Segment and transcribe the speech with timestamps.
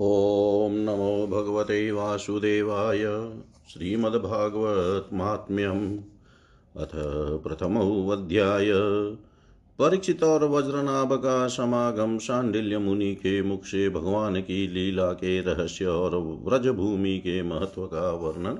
[0.00, 3.30] ॐ नमो भगवते वासुदेवाय
[3.68, 5.98] श्रीमद्भागवतमात्म्यम्
[6.76, 6.88] अथ
[7.42, 8.70] प्रथमोऽध्याय।
[9.78, 15.86] परीक्षित और वज्रनाभ का समागम शांडिल्य मुनि के मुख से भगवान की लीला के रहस्य
[15.86, 18.58] और व्रजभूमि के महत्व का वर्णन।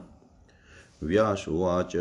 [1.03, 1.93] व्यासुवाच।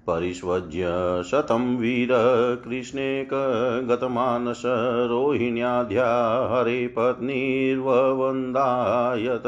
[0.07, 0.89] परिष्वज्य
[1.31, 4.63] शतं वीरकृष्णेकगतमानस
[5.09, 6.07] रोहिण्याध्या
[6.53, 9.47] हरे पत्नीर्ववन्दायत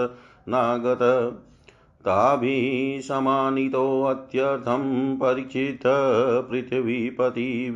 [0.48, 1.02] नागत।
[2.06, 5.82] ताभिः समानितोऽत्यर्थं परीक्षित
[6.50, 7.70] पृथिवीपति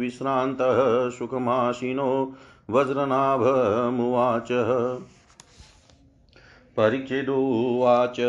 [1.18, 2.32] सुखमाशिनो
[2.70, 4.48] वज्रनाभमुवाच।
[6.76, 8.20] परीक्षिदुवाच।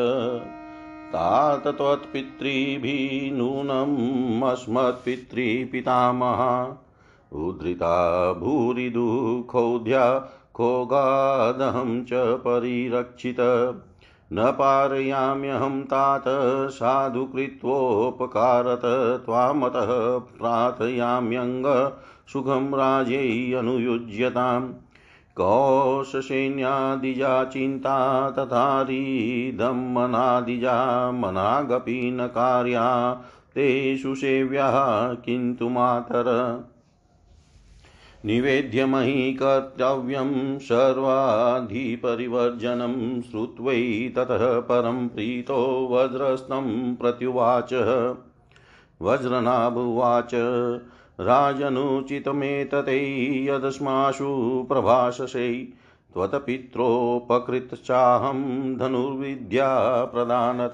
[1.13, 6.85] तात त्वत्पितृभिः नूनम् अस्मत्पितृपितामहा
[7.33, 13.37] उद्धृता भूरि दुःखोद्या खोगादहं च परिरक्षित।
[14.33, 16.23] न पारयाम्यहं तात
[16.71, 18.81] साधु कृत्वोपकारत
[19.25, 21.91] त्वामतः प्रार्थयाम्यङ्ग
[22.33, 24.73] सुखं राज्यै अनुयुज्यताम्
[25.41, 33.21] कौशसैन्यादिजा चिन्ता तथारीदं मनादिजा मनागपि न कार्या
[33.55, 36.59] तेषु सेव्याः किन्तु मातर।
[38.25, 47.73] निवेद्य मयि कर्तव्यं सर्वाधिपरिवर्जनं श्रुत्वै ततः परं प्रीतो वज्रस्तं प्रत्युवाच।
[49.01, 50.31] वज्रनाभुवाच
[51.19, 52.97] राजनुचितमेतते
[53.45, 55.63] यदस्मासु प्रभाषसे
[56.13, 60.73] त्वत्पित्रोपकृतश्चाहं धनुर्विद्या प्रदानत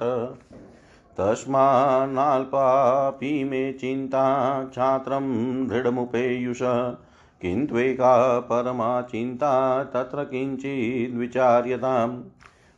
[1.19, 6.59] तस्मान्नाल्पापि मे चिन्ता छात्रं दृढमुपेयुष।
[7.41, 12.23] किन्त्वेका परमा चिन्ता तत्र किञ्चिद्विचार्यताम्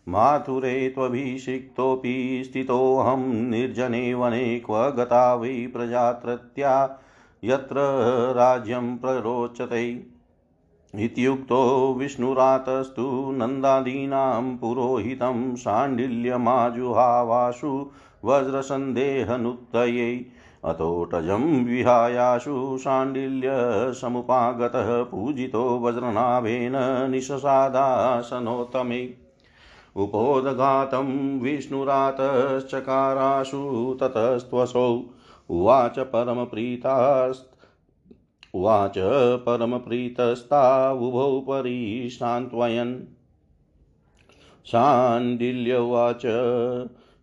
[0.10, 7.00] माथुरे त्वभिषिक्तोऽपि स्थितोऽहं निर्जने वने क्व गता वै प्रजात्रत्या
[7.44, 7.76] यत्र
[8.36, 10.06] राज्यं प्ररोचते।
[10.96, 17.92] इत्युक्तो विष्णुरातस्तु नन्दादीनां पुरोहितं शाण्डिल्यमाजुहावासु
[18.26, 20.26] वज्रसन्देहनुत्तये।
[20.66, 29.14] अतोटजं विहायाशु शाण्डिल्यसमुपागतः पूजितो वज्रनाभेन निशसादासनोत्तमे।
[29.96, 35.04] उपोदघातं विष्णुरातश्चकाराशु ततस्त्वसौ।
[35.50, 37.52] उवाच परमप्रीतास्त
[38.54, 38.94] उवाच
[39.46, 43.00] परमप्रीतस्तावुभौ परिश्रान्त्वयन्
[44.66, 46.22] शाण्डिल्य उवाच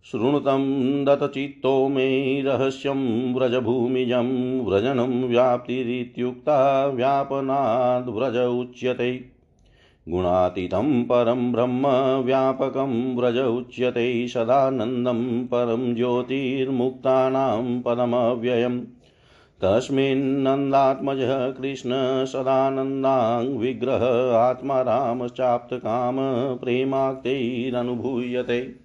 [0.03, 0.63] शृणुतं
[1.05, 9.34] दतचित्तो मे रहस्यं व्रजभूमिजं व्रजनं व्याप्तिरित्युक्ता व्यापनाद्व्रज उच्यते।
[10.09, 11.87] गुणातीतं परं ब्रह्म
[12.25, 18.81] व्यापकं व्रज उच्यते सदानन्दं परं ज्योतिर्मुक्तानां पदमव्ययम्
[19.61, 26.15] तस्मिन्नन्दात्मजः कृष्ण सदानन्दाङ् विग्रह आत्मा रामश्चाप्तकाम
[26.55, 28.75] प्रेमाक्तैरनुभूयते।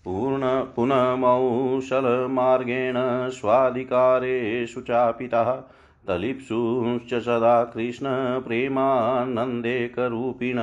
[0.06, 2.96] पूर्ण पुनमौशलमार्गेण
[3.30, 5.52] स्वाधिकारेषु चापितः
[6.08, 10.60] तलिप्सुश्च सदा कृष्णप्रेमानन्देकरूपिण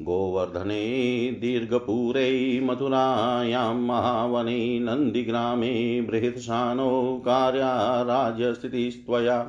[0.02, 9.46] गोवर्धने दीर्घपूरे मथुरायां महावने नन्दिग्रामे बृहत्सानो कार्या राज्यस्थितिस्त्वया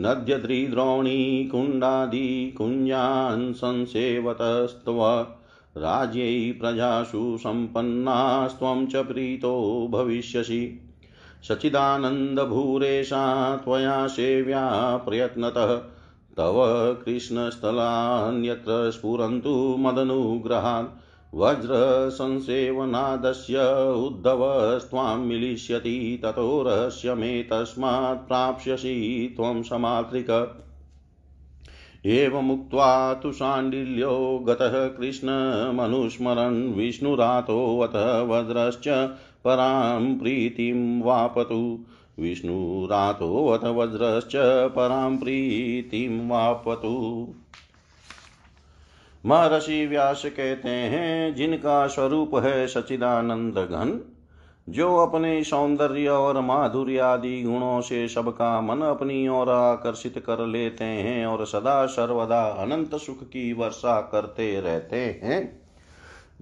[0.00, 5.26] नद्यद्रिद्रोणी कुण्डादिकुञ्जान् संसेवतस्त्व।
[5.76, 10.80] राज्यै प्रजासु सम्पन्नास्त्वं च प्रीतो भविष्यसि।
[11.48, 15.82] सचिदानन्दभूरेशा, त्वया सेव्या प्रयत्नतः।
[16.36, 16.54] तव
[17.04, 20.86] कृष्णस्थलान्यत्र स्फुरन्तु मदनुग्रहान्।
[21.34, 30.58] वज्रसंसेवनादस्य उद्धवस्त्वां मिलिष्यति, ततो रहस्यमेतस्मात् प्राप्स्यसि त्वं समात्रिक
[32.06, 38.88] एवमुक्त्वा तु शाण्डिल्यो गतः कृष्णमनुस्मरन् विष्णुरातोऽथ वज्रश्च
[39.44, 41.84] परां प्रीतिं वापतु।
[42.18, 44.32] विष्णुरातोऽथ वज्रश्च
[44.76, 47.28] परां प्रीतिं वापतु।
[49.26, 54.11] महर्षि व्यास कहते हैं, जिनका स्वरूप है सचिदानंद घन
[54.68, 60.84] जो अपने सौंदर्य और माधुर्य आदि गुणों से सबका मन अपनी ओर आकर्षित कर लेते
[60.84, 65.62] हैं और सदा सर्वदा अनंत सुख की वर्षा करते रहते हैं।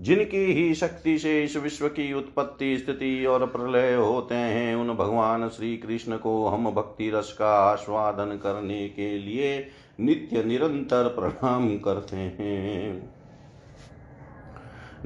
[0.01, 5.49] जिनकी ही शक्ति से इस विश्व की उत्पत्ति, स्थिति और प्रलय होते हैं, उन भगवान
[5.49, 9.67] श्री कृष्ण को हम भक्ति रस का आस्वादन करने के लिए
[10.01, 13.20] नित्य निरंतर प्रणाम करते हैं।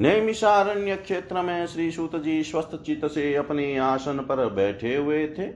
[0.00, 5.48] नैमिषारण्य क्षेत्र में श्री सूत जी स्वस्थ चित्त से अपने आसन पर बैठे हुए थे।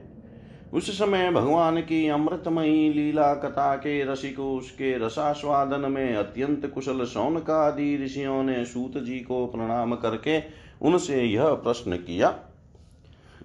[0.73, 7.97] उस समय भगवान की अमृतमयी लीला कथा के रसिक उसके रसास्वादन में अत्यंत कुशल सौनकादि
[8.05, 10.39] ऋषियों ने सूत जी को प्रणाम करके
[10.81, 12.33] उनसे यह प्रश्न किया।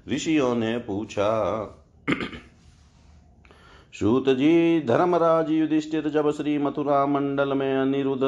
[0.09, 1.31] ऋषियों ने पूछा
[3.95, 8.23] सूत जी धर्मराज युधिष्ठिर, जब श्री मथुरा मंडल में अनिरुद्ध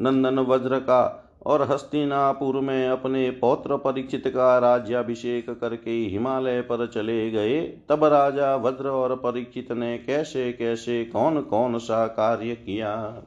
[0.00, 7.30] नंदन वज्र का और हस्तिनापुर में अपने पौत्र परीक्षित का राज्याभिषेक करके हिमालय पर चले
[7.30, 13.22] गए। तब राजा वज्र और परीक्षित ने कैसे कैसे कौन कौन सा कार्य किया?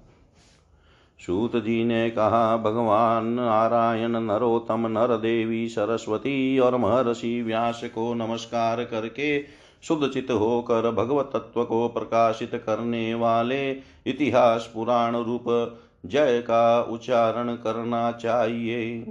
[1.20, 8.84] सूत जी ने कहा, भगवान नारायण नरोत्तम नर देवी सरस्वती और महर्षि व्यास को नमस्कार
[8.84, 9.42] करके
[9.84, 13.72] शुद्ध चित होकर भगवत तत्व को प्रकाशित करने वाले
[14.08, 15.46] इतिहास पुराण रूप
[16.06, 19.06] जय का उच्चारण करना चाहिए।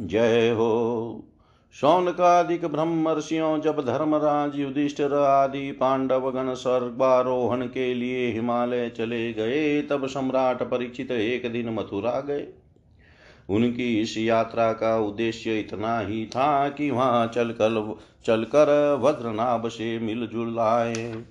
[0.00, 1.24] जय हो।
[1.72, 10.06] शौनकादिक ब्रह्मर्षियों, जब धर्मराज, युधिष्ठिर आदि पांडव गण सर्वारोहण के लिए हिमालय चले गए, तब
[10.06, 12.46] सम्राट परीक्षित एक दिन मथुरा गए।
[13.48, 20.58] उनकी इस यात्रा का उद्देश्य इतना ही था कि वहाँ चलकर चलकर वज्रनाभ से मिलजुल
[20.58, 21.24] आए।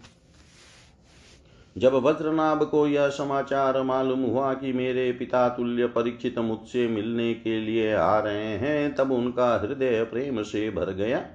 [1.78, 7.60] जब वज्रनाभ को यह समाचार मालूम हुआ कि मेरे पिता तुल्य परीक्षित मुझसे मिलने के
[7.60, 11.26] लिए आ रहे हैं, तब उनका हृदय प्रेम से भर गया।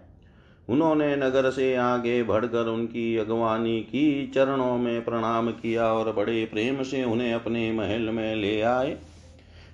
[0.68, 6.82] उन्होंने नगर से आगे बढ़कर उनकी अगवानी की, चरणों में प्रणाम किया और बड़े प्रेम
[6.82, 8.98] से उन्हें अपने महल में ले आए।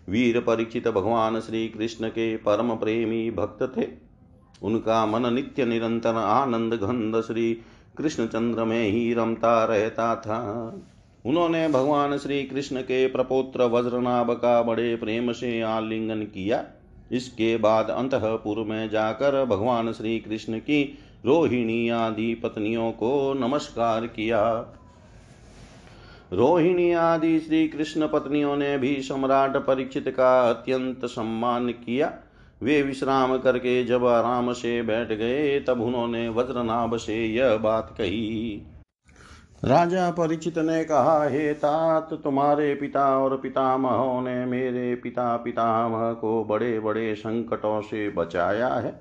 [0.09, 3.87] वीर परीक्षित भगवान श्री कृष्ण के परम प्रेमी भक्त थे।
[4.63, 7.59] उनका मन नित्य निरंतर आनंद घंद श्री
[7.99, 10.41] कृष्णचंद्र में ही रमता रहता था
[11.27, 16.65] उन्होंने भगवान श्री कृष्ण के प्रपोत्र वज्रनाभ का बड़े प्रेम से आलिंगन किया।
[17.13, 24.43] इसके बाद अंतपुर में जाकर भगवान श्री कृष्ण की रोहिणी आदि पत्नियों को नमस्कार किया।
[26.33, 32.13] रोहिणी आदि श्री कृष्ण पत्नियों ने भी सम्राट परीक्षित का अत्यंत सम्मान किया।
[32.63, 38.63] वे विश्राम करके जब आराम से बैठ गए, तब उन्होंने वज्रनाभ से यह बात कही।
[39.65, 46.45] राजा परिचित ने कहा, हे तात, तुम्हारे पिता और पितामहों ने मेरे पिता पितामह को
[46.45, 49.01] बड़े बड़े संकटों से बचाया है।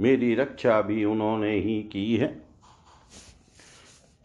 [0.00, 2.26] मेरी रक्षा भी उन्होंने ही की है।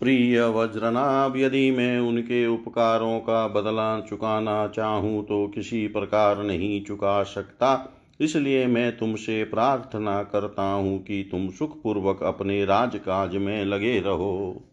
[0.02, 7.24] प्रिय वज्रनाभ, यदि मैं उनके उपकारों का बदला चुकाना चाहूँ तो किसी प्रकार नहीं चुका
[7.24, 14.64] सकता। इसलिए मैं तुमसे प्रार्थना करता हूँ कि तुम सुखपूर्वक अपने राजकाज में लगे रहो।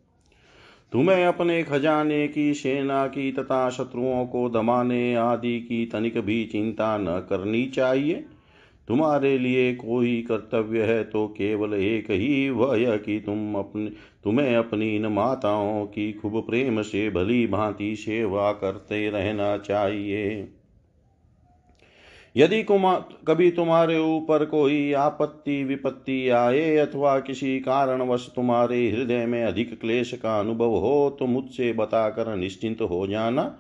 [0.93, 6.99] तुम्हें अपने खजाने की, सेना की तथा शत्रुओं को दमाने आदि की तनिक भी चिंता
[6.99, 8.25] न करनी चाहिए।
[8.89, 13.91] तुम्हारे लिए कोई कर्तव्य है तो केवल एक ही वह कि तुम अपने,
[14.25, 20.49] तुम्हें अपनी इन माताओं की खूब प्रेम से, भली भांति सेवा करते रहना चाहिए।
[22.37, 29.81] यदि कभी तुम्हारे ऊपर कोई आपत्ति, विपत्ति आए अथवा किसी कारणवश तुम्हारे हृदय में अधिक
[29.81, 33.55] क्लेश का अनुभव हो तो मुझसे बताकर निश्चिंत हो जाना।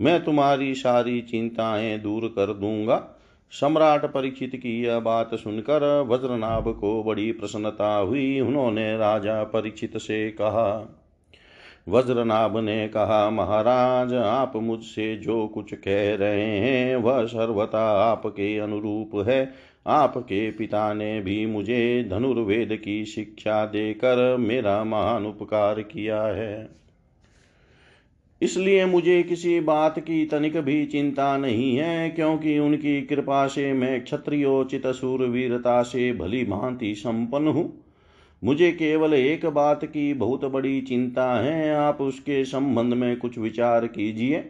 [0.00, 2.96] मैं तुम्हारी सारी चिंताएँ दूर कर दूँगा।
[3.52, 10.30] सम्राट परीक्षित की यह बात सुनकर वज्रनाभ को बड़ी प्रसन्नता हुई। उन्होंने राजा परीक्षित से
[10.30, 10.70] कहा
[11.88, 19.28] वज्रनाभ ने कहा, महाराज, आप मुझसे जो कुछ कह रहे हैं, वह सर्वथा आपके अनुरूप
[19.28, 19.52] है।
[19.86, 26.70] आपके पिता ने भी मुझे धनुर्वेद की शिक्षा देकर मेरा महान उपकार किया है।
[28.42, 34.04] इसलिए मुझे किसी बात की तनिक भी चिंता नहीं है, क्योंकि उनकी कृपा से मैं
[34.04, 37.83] क्षत्रियोचित सूरवीरता से भली भांति संपन्न हूँ।
[38.44, 43.86] मुझे केवल एक बात की बहुत बड़ी चिंता है, आप उसके संबंध में कुछ विचार
[43.86, 44.44] कीजिए।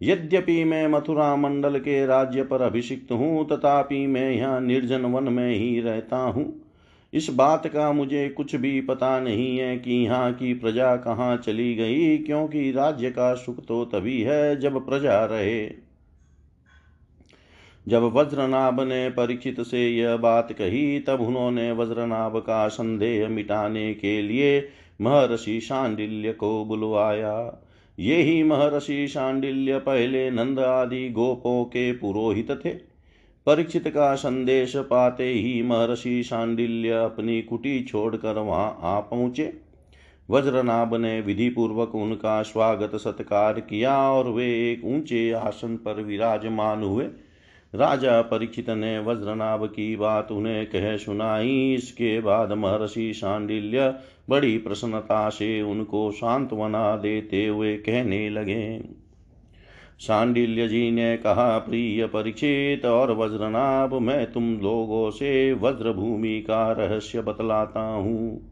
[0.00, 5.54] यद्यपि मैं मथुरा मंडल के राज्य पर अभिषिक्त हूँ, तथापि मैं यहाँ निर्जन वन में
[5.54, 6.62] ही रहता हूँ।
[7.12, 11.74] इस बात का मुझे कुछ भी पता नहीं है कि यहाँ की प्रजा कहाँ चली
[11.74, 15.89] गई, क्योंकि राज्य का सुख तो तभी है जब प्रजा रहे।
[17.88, 24.22] जब वज्रनाभ ने परीक्षित से यह बात कही, तब उन्होंने वज्रनाभ का संदेह मिटाने के
[24.22, 24.68] लिए
[25.00, 27.64] महर्षि शांडिल्य को बुलवाया।
[27.98, 32.70] ये ही महर्षि शांडिल्य पहले नंद आदि गोपों के पुरोहित थे।
[33.46, 39.52] परीक्षित का संदेश पाते ही महर्षि शांडिल्य अपनी कुटी छोड़कर वहाँ आ पहुँचे।
[40.30, 46.82] वज्रनाभ ने विधि पूर्वक उनका स्वागत सत्कार किया और वे एक ऊँचे आसन पर विराजमान
[46.82, 47.04] हुए।
[47.74, 53.94] राजा परीक्षित ने वज्रनाभ की बात उन्हें कह सुनाई। इसके बाद महर्षि शांडिल्य
[54.30, 58.80] बड़ी प्रसन्नता से उनको सांत्वना देते हुए कहने लगे।
[59.98, 66.72] सांडिल्य जी ने कहा, प्रिय परीक्षित, और वज्रनाभ, मैं तुम लोगों से वज्र भूमि का
[66.72, 68.50] रहस्य बतलाता हूँ।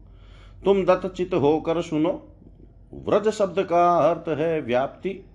[0.65, 2.35] तुम दत्तचित होकर सुनो।
[2.93, 5.28] व्रज शब्द का अर्थ है व्याप्ति।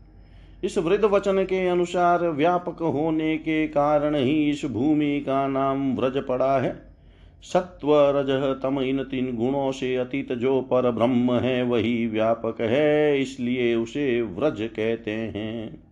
[0.64, 6.23] इस वृद्ध वचन के अनुसार व्यापक होने के कारण ही इस भूमि का नाम व्रज
[6.25, 6.94] पड़ा है।
[7.42, 13.21] सत्व रज तम इन तीन गुणों से अतीत जो पर ब्रह्म है, वही व्यापक है,
[13.21, 15.83] इसलिए उसे व्रज कहते हैं।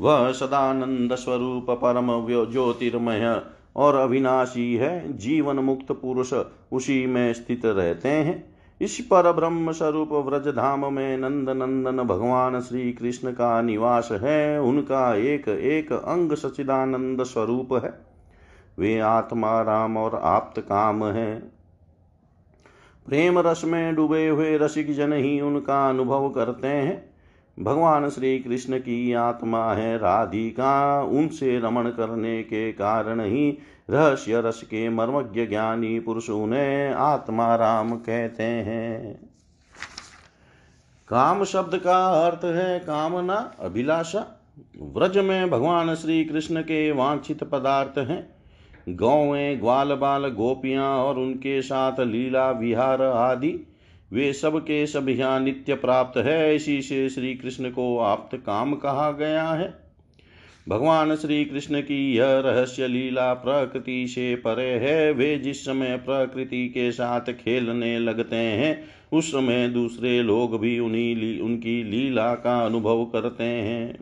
[0.00, 2.08] वह सदानंद स्वरूप परम
[2.52, 3.42] ज्योतिर्मय
[3.76, 6.32] और अविनाशी है, जीवन मुक्त पुरुष
[6.72, 12.60] उसी में स्थित रहते हैं। इस पर ब्रह्म स्वरूप व्रज धाम में नंद नंदन भगवान
[12.60, 18.06] श्री कृष्ण का निवास है, उनका एक एक अंग सचिदानंद स्वरूप है।
[18.78, 21.38] वे आत्मा, राम और आप्त काम है।
[23.06, 27.16] प्रेम रस में डूबे हुए रसिक जन ही उनका अनुभव करते हैं।
[27.60, 33.58] भगवान श्री कृष्ण की आत्मा है राधिका, उनसे रमण करने के कारण ही
[33.90, 39.28] रहस्य रस के मर्मज्ञ ज्ञानी पुरुष उन्हें आत्मा राम कहते हैं।
[41.08, 44.48] काम शब्द का अर्थ है कामना, अभिलाषा।
[44.82, 48.36] व्रज में भगवान श्री कृष्ण के वांछित पदार्थ हैं।
[48.88, 53.66] गौवें ग्वाल बाल, गोपियाँ और उनके साथ लीला, विहार आदि,
[54.12, 58.74] वे सब के सब यहाँ नित्य प्राप्त है। इसी से श्री कृष्ण को आप्त काम
[58.74, 59.85] कहा गया है।
[60.68, 66.68] भगवान श्री कृष्ण की यह रहस्य लीला प्रकृति से परे है। वे जिस समय प्रकृति
[66.68, 72.66] के साथ खेलने लगते हैं उस समय दूसरे लोग भी उन्हीं ली, उनकी लीला का
[72.66, 73.98] अनुभव करते हैं।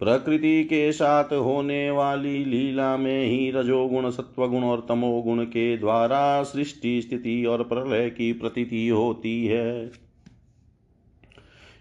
[0.00, 7.02] प्रकृति के साथ होने वाली लीला में ही रजोगुण सत्वगुण और तमोगुण के द्वारा सृष्टि
[7.02, 9.90] स्थिति और प्रलय की प्रतीति होती है।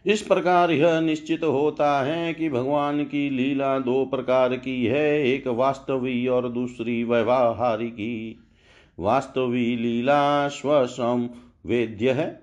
[0.08, 5.48] इस प्रकार यह निश्चित होता है कि भगवान की लीला दो प्रकार की है, एक
[5.48, 8.40] वास्तवी और दूसरी व्यवहारिकी
[9.00, 11.30] वास्तवी लीला स्वसम
[11.66, 12.40] वेद्य है,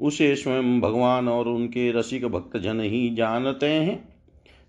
[0.00, 4.08] उसे स्वयं भगवान और उनके रसिक भक्तजन ही जानते हैं।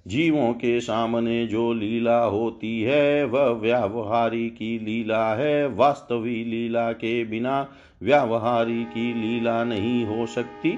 [0.08, 7.24] जीवों के सामने जो लीला होती है, वह व्यावहारी की लीला है। वास्तविक लीला के
[7.24, 7.70] बिना
[8.02, 10.78] व्यावहारी की लीला नहीं हो सकती।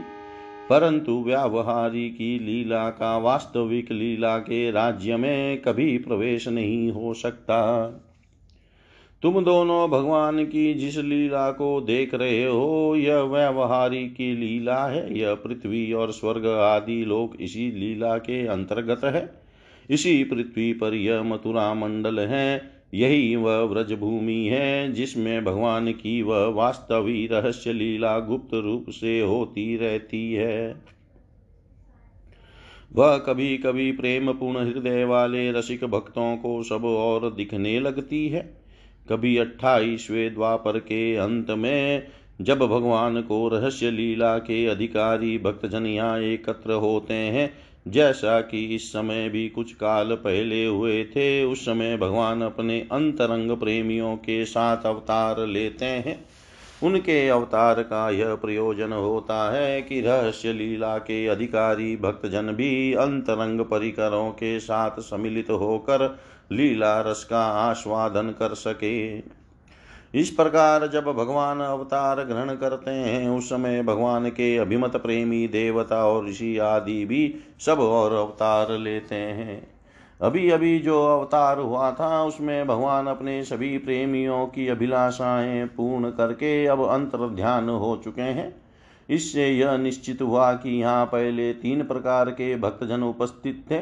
[0.69, 7.87] परंतु व्यावहारी की लीला का वास्तविक लीला के राज्य में कभी प्रवेश नहीं हो सकता।
[9.21, 15.19] तुम दोनों भगवान की जिस लीला को देख रहे हो, यह व्यवहारी की लीला है।
[15.19, 19.33] यह पृथ्वी और स्वर्ग आदि लोक इसी लीला के अंतर्गत है।
[19.89, 26.21] इसी पृथ्वी पर यह मथुरा मंडल है। यही वह व्रज भूमि है जिसमें भगवान की
[26.21, 30.81] वह वास्तविक रहस्य लीला गुप्त रूप से होती रहती है।
[32.93, 38.59] वह कभी कभी प्रेम पूर्ण हृदय वाले रसिक भक्तों को सब और दिखने लगती है।
[39.09, 42.07] कभी अट्ठाईसवें द्वापर के अंत में
[42.41, 48.89] जब भगवान को रहस्य लीला के अधिकारी भक्तजन यहाँ एकत्र होते हैं जैसा कि इस
[48.89, 54.85] समय भी कुछ काल पहले हुए थे, उस समय भगवान अपने अंतरंग प्रेमियों के साथ
[54.85, 56.25] अवतार लेते हैं।
[56.83, 63.61] उनके अवतार का यह प्रयोजन होता है कि रहस्य लीला के अधिकारी भक्तजन भी अंतरंग
[63.61, 66.19] परिकरों के साथ सम्मिलित होकर
[66.51, 69.17] लीला रस का आस्वादन कर सके।
[70.13, 76.05] इस प्रकार जब भगवान अवतार ग्रहण करते हैं, उस समय भगवान के अभिमत प्रेमी देवता
[76.05, 79.67] और ऋषि आदि भी सब और अवतार लेते हैं।
[80.21, 86.65] अभी अभी जो अवतार हुआ था, उसमें भगवान अपने सभी प्रेमियों की अभिलाषाएँ पूर्ण करके
[86.65, 88.61] अब अंतर ध्यान हो चुके हैं।
[89.09, 93.81] इससे यह निश्चित हुआ कि यहाँ पहले तीन प्रकार के भक्तजन उपस्थित थे,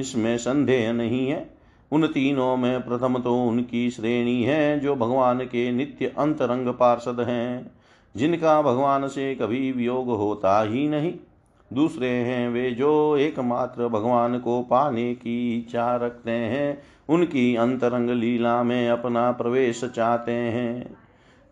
[0.00, 1.53] इसमें संदेह नहीं है।
[1.94, 7.70] उन तीनों में प्रथम तो उनकी श्रेणी है, जो भगवान के नित्य अंतरंग पार्षद हैं।
[8.16, 11.12] जिनका भगवान से कभी वियोग होता ही नहीं।
[11.72, 18.62] दूसरे हैं वे जो एकमात्र भगवान को पाने की इच्छा रखते हैं, उनकी अंतरंग लीला
[18.62, 20.96] में अपना प्रवेश चाहते हैं।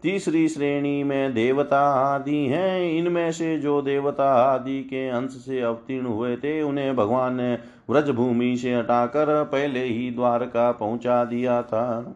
[0.02, 6.06] तीसरी श्रेणी में देवता आदि हैं। इनमें से जो देवता आदि के अंश से अवतीर्ण
[6.06, 12.14] हुए थे, उन्हें भगवान ने व्रज भूमि से हटाकर पहले ही द्वारका पहुँचा दिया था।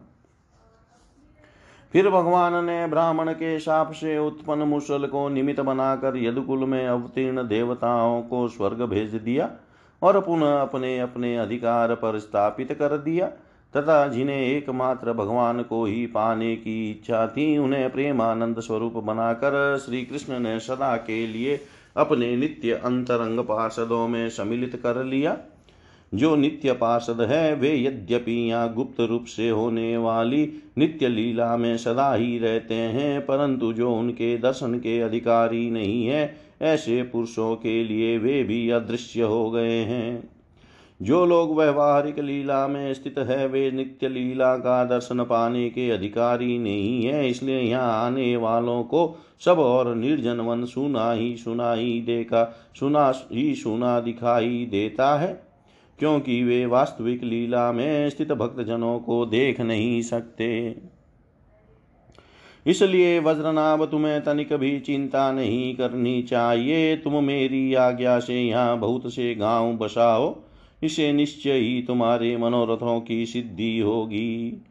[1.93, 7.47] फिर भगवान ने ब्राह्मण के शाप से उत्पन्न मुसल को निमित्त बनाकर यदुकुल में अवतीर्ण
[7.47, 9.49] देवताओं को स्वर्ग भेज दिया
[10.01, 13.27] और पुनः अपने अपने अधिकार पर स्थापित कर दिया।
[13.73, 20.03] तथा जिन्हें एकमात्र भगवान को ही पाने की इच्छा थी, उन्हें प्रेमानंद स्वरूप बनाकर श्री
[20.03, 21.59] कृष्ण ने सदा के लिए
[21.97, 25.37] अपने नित्य अंतरंग पार्षदों में सम्मिलित कर लिया।
[26.13, 31.77] जो नित्य पार्षद है, वे यद्यपि यहाँ गुप्त रूप से होने वाली नित्य लीला में
[31.77, 37.83] सदा ही रहते हैं, परंतु जो उनके दर्शन के अधिकारी नहीं है, ऐसे पुरुषों के
[37.83, 40.29] लिए वे भी अदृश्य हो गए हैं।
[41.01, 46.57] जो लोग व्यवहारिक लीला में स्थित है, वे नित्य लीला का दर्शन पाने के अधिकारी
[46.57, 52.01] नहीं है, इसलिए यहाँ आने वालों को सब और निर्जन वन सुना ही सुना ही
[52.01, 55.46] देखा, सुना ही सुना दिखाई देता है।
[55.99, 60.75] क्योंकि वे वास्तविक लीला में स्थित भक्तजनों को देख नहीं सकते।
[62.65, 69.13] इसलिए वज्रनाभ, तुम्हें तनिक भी चिंता नहीं करनी चाहिए। तुम मेरी आज्ञा से यहाँ बहुत
[69.13, 70.43] से गाँव बसाओ,
[70.83, 74.61] इसे निश्चय ही तुम्हारे मनोरथों की सिद्धि होगी।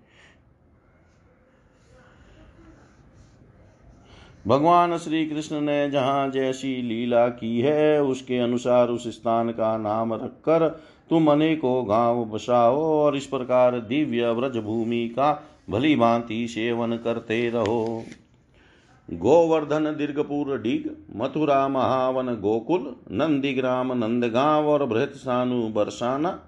[4.47, 10.15] भगवान श्री कृष्ण ने जहाँ जैसी लीला की है, उसके अनुसार उस स्थान का नाम
[10.15, 16.97] रखकर तुम अनेकों गाँव बसाओ और इस प्रकार दिव्य व्रज भूमि का भली भांति सेवन
[16.97, 18.05] करते रहो।
[19.12, 26.40] गोवर्धन, दीर्घपुर, डीग, मथुरा, महावन, गोकुल, नंदीग्राम, नंदगांव और बृहत सानु, बरसाना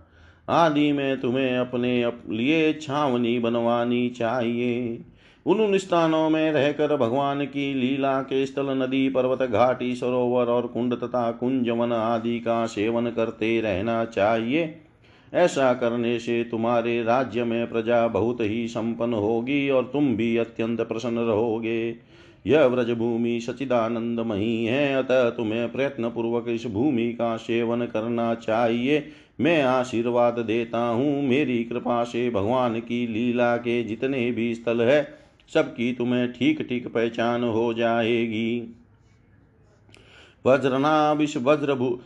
[0.49, 5.05] आदि में तुम्हें अपने अप लिए छावनी बनवानी चाहिए।
[5.49, 10.67] उन उन स्थानों में रहकर भगवान की लीला के स्थल, नदी, पर्वत, घाटी, सरोवर और
[10.67, 14.75] कुंड तथा कुंजवन आदि का सेवन करते रहना चाहिए।
[15.35, 20.81] ऐसा करने से तुम्हारे राज्य में प्रजा बहुत ही संपन्न होगी और तुम भी अत्यंत
[20.81, 21.97] प्रसन्न रहोगे।
[22.47, 29.09] यह व्रज भूमि सचिदानंदमयी है, अतः तुम्हें प्रयत्न पूर्वक इस भूमि का सेवन करना चाहिए।
[29.41, 35.18] मैं आशीर्वाद देता हूँ। मेरी कृपा से भगवान की लीला के जितने भी स्थल है
[35.55, 38.75] सबकी तुम्हें ठीक ठीक पहचान हो जाएगी।
[40.47, 41.99] वज्रनाभिष वज्र भू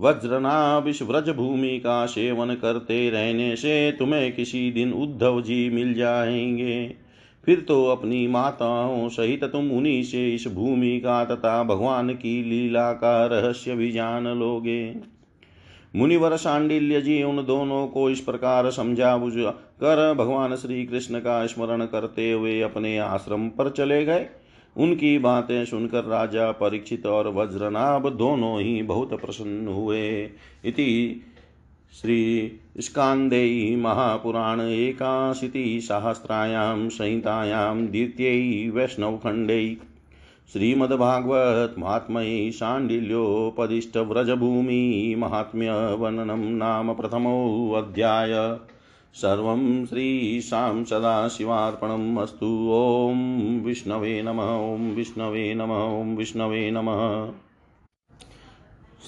[0.00, 6.96] वज्रनाभिष व्रज भूमि का सेवन करते रहने से तुम्हें किसी दिन उद्धव जी मिल जाएँगे।
[7.44, 12.92] फिर तो अपनी माताओं सहित तुम उन्हीं से इस भूमि का तथा भगवान की लीला
[12.92, 14.94] का रहस्य भी जान लोगे।
[15.96, 19.36] मुनिवर सांडिल्य जी उन दोनों को इस प्रकार समझा बुझ
[19.80, 24.26] कर भगवान श्री कृष्ण का स्मरण करते हुए अपने आश्रम पर चले गए।
[24.76, 30.30] उनकी बातें सुनकर राजा परीक्षित और वज्रनाभ दोनों ही बहुत प्रसन्न हुए।
[30.64, 31.20] इति
[31.92, 39.76] श्रीस्कान्देयी महापुराण एकाशीतिसहस्रायां संहितायां द्वितीयै वैष्णवखण्डै।
[40.52, 42.50] श्रीमद्भागवत महात्मये
[45.16, 48.58] महात्म्यवर्णनं नाम प्रथमोऽध्याय
[49.18, 53.22] सर्वं श्रीशां सदाशिवार्पणम् अस्तु। ॐ
[53.64, 57.00] विष्णवे नमः, ॐ विष्णवे नमः, ॐ विष्णवे नमः।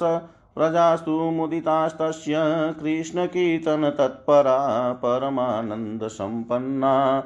[0.54, 2.34] प्रजास्तु मुदितास्तस्य
[2.80, 7.24] कृष्णकीर्तनतत्परा परमानन्दसम्पन्ना।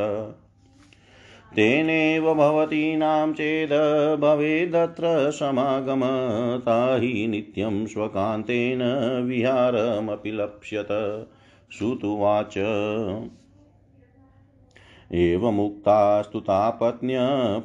[1.56, 8.80] तेनेव भवतीनां चेद्। भवेदत्र समागमता हि नित्यं स्वकान्तेन
[9.26, 10.88] विहारमपि लप्स्यत।
[11.78, 12.58] श्रुतुवाच
[15.14, 17.18] एवमुक्तास्तु तापत्न्य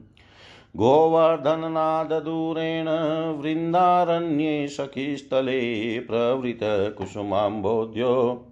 [0.77, 2.87] गोवर्धननाददूरेण
[3.43, 8.47] वृन्दारण्ये सखीस्थले प्रवृतकुसुमाम्बोध्यो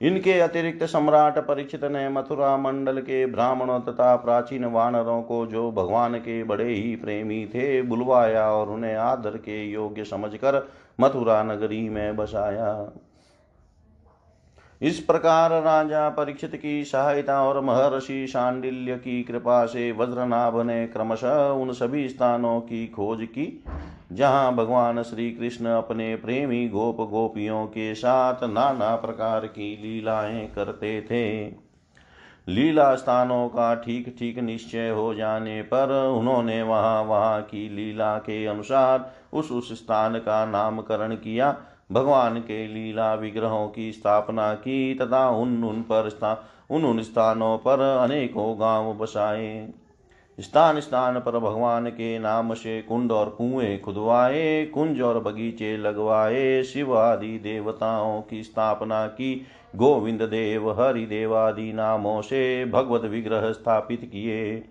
[0.00, 6.14] इनके अतिरिक्त सम्राट परीक्षित ने मथुरा मंडल के ब्राह्मणों तथा प्राचीन वानरों को जो भगवान
[6.14, 10.68] के बड़े ही प्रेमी थे, बुलवाया और उन्हें आदर के योग्य समझकर
[11.00, 12.92] मथुरा नगरी में बसाया।
[14.82, 21.48] इस प्रकार राजा परीक्षित की सहायता और महर्षि शांडिल्य की कृपा से वज्रनाभ ने क्रमशः
[21.48, 23.64] उन सभी स्थानों की खोज की,
[24.12, 31.00] जहाँ भगवान श्री कृष्ण अपने प्रेमी गोप गोपियों के साथ नाना प्रकार की लीलाएँ करते
[31.02, 31.63] थे।
[32.48, 38.44] लीला स्थानों का ठीक ठीक निश्चय हो जाने पर उन्होंने वहाँ वहाँ की लीला के
[38.46, 41.56] अनुसार उस उस स्थान का नामकरण किया।
[41.92, 46.10] भगवान के लीला विग्रहों की स्थापना की तथा उन उन पर
[46.70, 49.68] उन उन स्थानों पर अनेकों गाँव बसाए।
[50.38, 56.62] स्थान स्थान पर भगवान के नाम से कुंड और कुएँ खुदवाए, कुंज और बगीचे लगवाए,
[56.62, 64.08] शिव आदि देवताओं की स्थापना की। गोविंद देव हरिदेव आदि नामों से भगवत विग्रह स्थापित
[64.12, 64.64] किए।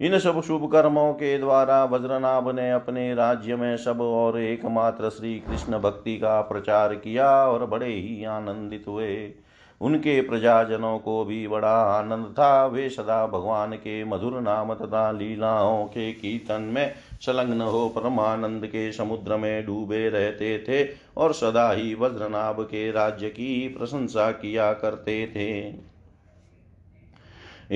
[0.00, 5.38] इन सब शुभ कर्मों के द्वारा वज्रनाभ ने अपने राज्य में सब और एकमात्र श्री
[5.38, 9.34] कृष्ण भक्ति का प्रचार किया और बड़े ही आनंदित हुए।
[9.82, 15.84] उनके प्रजाजनों को भी बड़ा आनंद था। वे सदा भगवान के मधुर नाम तथा लीलाओं
[15.84, 20.84] के कीर्तन में संलग्न हो परमानंद के समुद्र में डूबे रहते थे
[21.16, 25.50] और सदा ही वज्रनाभ के राज्य की प्रशंसा किया करते थे।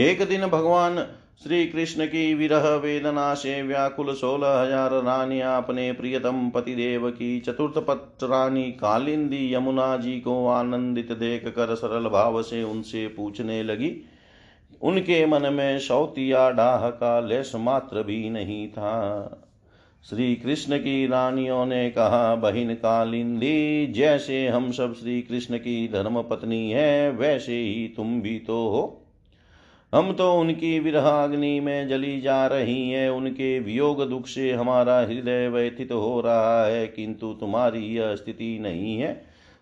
[0.03, 1.07] एक दिन भगवान
[1.41, 7.79] श्री कृष्ण की विरह वेदना से व्याकुल सोलह हज़ार रानियाँ अपने प्रियतम पतिदेव की चतुर्थ
[7.79, 13.93] पत्र रानी कालिंदी यमुना जी को आनंदित देख कर सरल भाव से उनसे पूछने लगी।
[14.83, 19.43] उनके मन में शौतिया डाह का लेस मात्र भी नहीं था।
[20.05, 26.23] श्री कृष्ण की रानियों ने कहा, बहिन कालिंदी, जैसे हम सब श्री कृष्ण की धर्म
[26.23, 29.03] पत्नी है, वैसे ही तुम भी तो हो।
[29.95, 35.49] हम तो उनकी विरहाग्नि में जली जा रही हैं। उनके वियोग दुख से हमारा हृदय
[35.49, 39.13] व्यथित हो रहा है, किंतु तुम्हारी यह स्थिति नहीं है।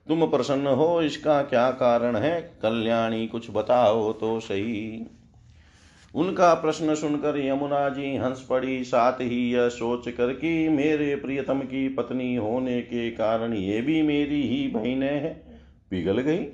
[0.09, 2.55] तुम प्रसन्न हो, इसका क्या कारण है?
[2.63, 5.07] कल्याणी, कुछ बताओ तो सही।
[6.15, 11.61] उनका प्रश्न सुनकर यमुना जी हंस पड़ी। साथ ही यह सोच कर कि मेरे प्रियतम
[11.61, 15.61] की पत्नी होने के कारण ये भी मेरी ही बहने है।
[15.91, 16.47] पिघल गई।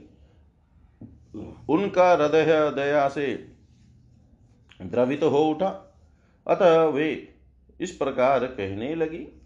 [1.68, 3.49] उनका हृदय दया से
[4.82, 5.96] द्रवित हो उठा।
[6.48, 7.34] अतः वे
[7.80, 9.36] इस प्रकार कहने लगी।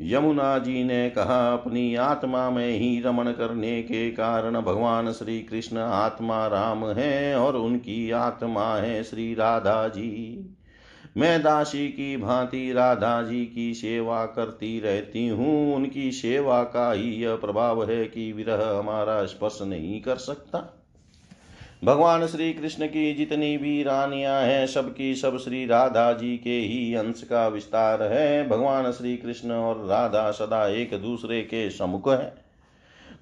[0.00, 5.78] यमुना जी ने कहा, अपनी आत्मा में ही रमण करने के कारण भगवान श्री कृष्ण
[5.78, 10.50] आत्मा राम है और उनकी आत्मा है श्री राधा जी।
[11.16, 17.10] मैं दासी की भांति राधा जी की सेवा करती रहती हूँ। उनकी सेवा का ही
[17.10, 20.77] यह प्रभाव है कि विरह हमारा स्पर्श नहीं कर सकता।
[21.84, 26.94] भगवान श्री कृष्ण की जितनी भी रानियाँ हैं, सबकी सब श्री राधा जी के ही
[26.94, 32.34] अंश का विस्तार है। भगवान श्री कृष्ण और राधा सदा एक दूसरे के समुख है।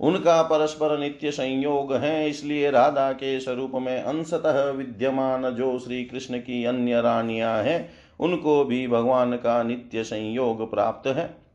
[0.01, 6.39] उनका परस्पर नित्य संयोग है, इसलिए राधा के स्वरूप में अंशतः विद्यमान जो श्री कृष्ण
[6.39, 7.91] की अन्य रानियाँ हैं,
[8.21, 11.46] उनको भी भगवान का नित्य संयोग प्राप्त है।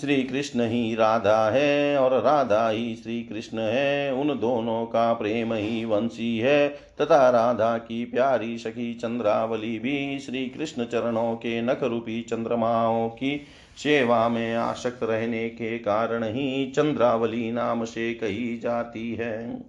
[0.00, 5.52] श्री कृष्ण ही राधा है और राधा ही श्री कृष्ण है। उन दोनों का प्रेम
[5.52, 11.82] ही वंशी है। तथा राधा की प्यारी सखी चंद्रावली भी श्री कृष्ण चरणों के नख
[11.82, 13.40] रूपी चंद्रमाओं की
[13.76, 19.64] सेवा में आशक्त रहने के कारण ही चंद्रावली नाम से कही जाती है।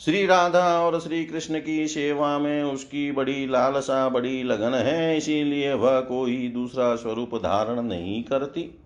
[0.00, 5.72] श्री राधा और श्री कृष्ण की सेवा में उसकी बड़ी लालसा, बड़ी लगन है, इसीलिए
[5.72, 8.78] वह कोई दूसरा स्वरूप धारण नहीं करती।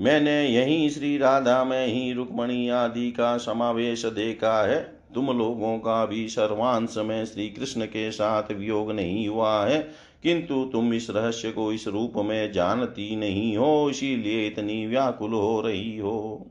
[0.00, 4.80] मैंने यही श्री राधा में ही रुक्मणी आदि का समावेश देखा है।
[5.14, 9.78] तुम लोगों का भी सर्वांश में श्री कृष्ण के साथ वियोग नहीं हुआ है,
[10.22, 15.60] किंतु तुम इस रहस्य को इस रूप में जानती नहीं हो, इसीलिए इतनी व्याकुल हो
[15.60, 16.46] रही हो।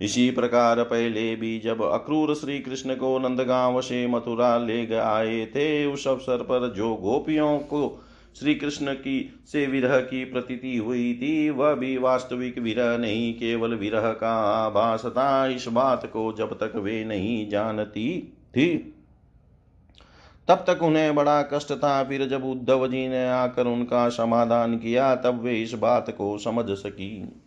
[0.00, 5.86] इसी प्रकार पहले भी जब अक्रूर श्री कृष्ण को नंदगांव से मथुरा ले गए थे,
[5.86, 8.00] उस अवसर पर जो गोपियों को
[8.38, 13.74] श्री कृष्ण की से विरह की प्रतीति हुई थी, वह भी वास्तविक विरह नहीं, केवल
[13.74, 14.34] विरह का
[14.66, 18.94] आभास था। इस बात को जब तक वे नहीं जानती थी,
[20.48, 25.14] तब तक उन्हें बड़ा कष्ट था। फिर जब उद्धव जी ने आकर उनका समाधान किया,
[25.14, 27.43] तब वे इस बात को समझ सकी।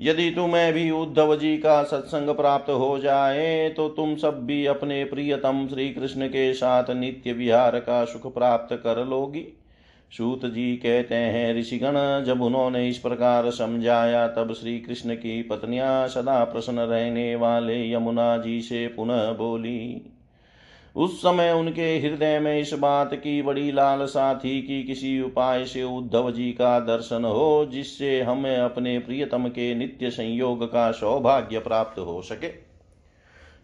[0.00, 5.04] यदि तुम्हें भी उद्धव जी का सत्संग प्राप्त हो जाए तो तुम सब भी अपने
[5.04, 9.46] प्रियतम श्री कृष्ण के साथ नित्य विहार का सुख प्राप्त कर लोगी।
[10.12, 16.08] सूत जी कहते हैं, ऋषिगण, जब उन्होंने इस प्रकार समझाया, तब श्री कृष्ण की पत्नियाँ
[16.08, 20.10] सदा प्रसन्न रहने वाले यमुना जी से पुनः बोली।
[20.96, 25.82] उस समय उनके हृदय में इस बात की बड़ी लालसा थी कि किसी उपाय से
[25.82, 31.98] उद्धव जी का दर्शन हो, जिससे हमें अपने प्रियतम के नित्य संयोग का सौभाग्य प्राप्त
[31.98, 32.70] हो सके।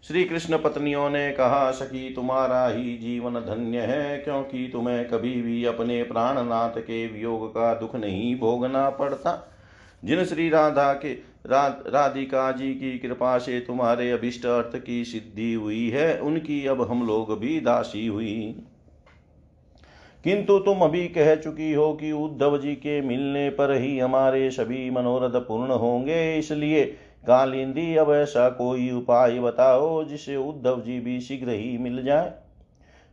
[0.07, 5.65] श्री कृष्ण पत्नियों ने कहा, सखी, तुम्हारा ही जीवन धन्य है, क्योंकि तुम्हें कभी भी
[5.65, 9.53] अपने प्राणनाथ के वियोग का दुख नहीं भोगना पड़ता।
[10.03, 11.13] जिन श्री राधा के
[11.47, 16.81] रा, राधिका जी की कृपा से तुम्हारे अभिष्ट अर्थ की सिद्धि हुई है उनकी अब
[16.81, 18.63] हम लोग भी दासी हुई।
[20.23, 24.89] किंतु तुम अभी कह चुकी हो कि उद्धव जी के मिलने पर ही हमारे सभी
[24.89, 26.85] मनोरथ पूर्ण होंगे इसलिए
[27.27, 32.33] कालिंदी अब ऐसा कोई उपाय बताओ जिसे उद्धव जी भी शीघ्र ही मिल जाए।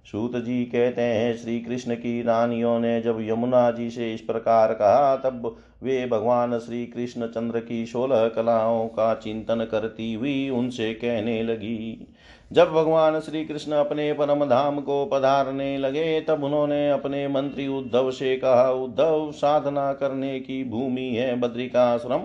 [0.05, 4.73] सूत जी कहते हैं श्री कृष्ण की रानियों ने जब यमुना जी से इस प्रकार
[4.73, 10.95] कहा, तब वे भगवान श्री कृष्ण चंद्र की सोलह कलाओं का चिंतन करती हुई उनसे
[10.95, 12.09] कहने लगी।
[12.53, 18.11] जब भगवान श्री कृष्ण अपने परम धाम को पधारने लगे, तब उन्होंने अपने मंत्री उद्धव
[18.11, 22.21] से कहा, उद्धव, साधना करने की भूमि है बद्रिकाश्रम।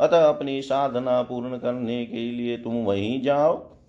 [0.00, 3.79] अतः अपनी साधना पूर्ण करने के लिए तुम वहीं जाओ।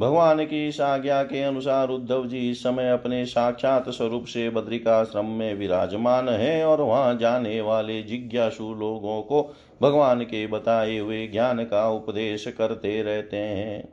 [0.00, 5.26] भगवान की इस आज्ञा के अनुसार उद्धव जी इस समय अपने साक्षात स्वरूप से बद्रिकाश्रम
[5.26, 11.64] में विराजमान है और वहाँ जाने वाले जिज्ञासु लोगों को भगवान के बताए हुए ज्ञान
[11.64, 13.88] का उपदेश करते रहते हैं।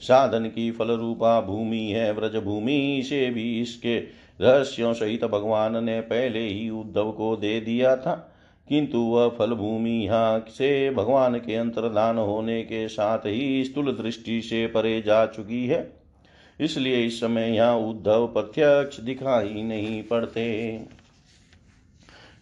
[0.00, 3.98] साधन की फल रूपा भूमि है व्रज भूमि से भी इसके
[4.40, 8.31] रहस्यों सहित भगवान ने पहले ही उद्धव को दे दिया था।
[8.68, 14.66] किंतु वह फलभूमि यहाँ से भगवान के अंतर्धान होने के साथ ही स्थूल दृष्टि से
[14.66, 16.02] परे जा चुकी है।
[16.60, 20.80] इसलिए इस समय यहाँ उद्धव प्रत्यक्ष दिखाई नहीं पड़ते।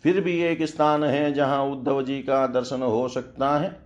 [0.03, 3.77] फिर भी एक स्थान है जहाँ उद्धव जी का दर्शन हो सकता है।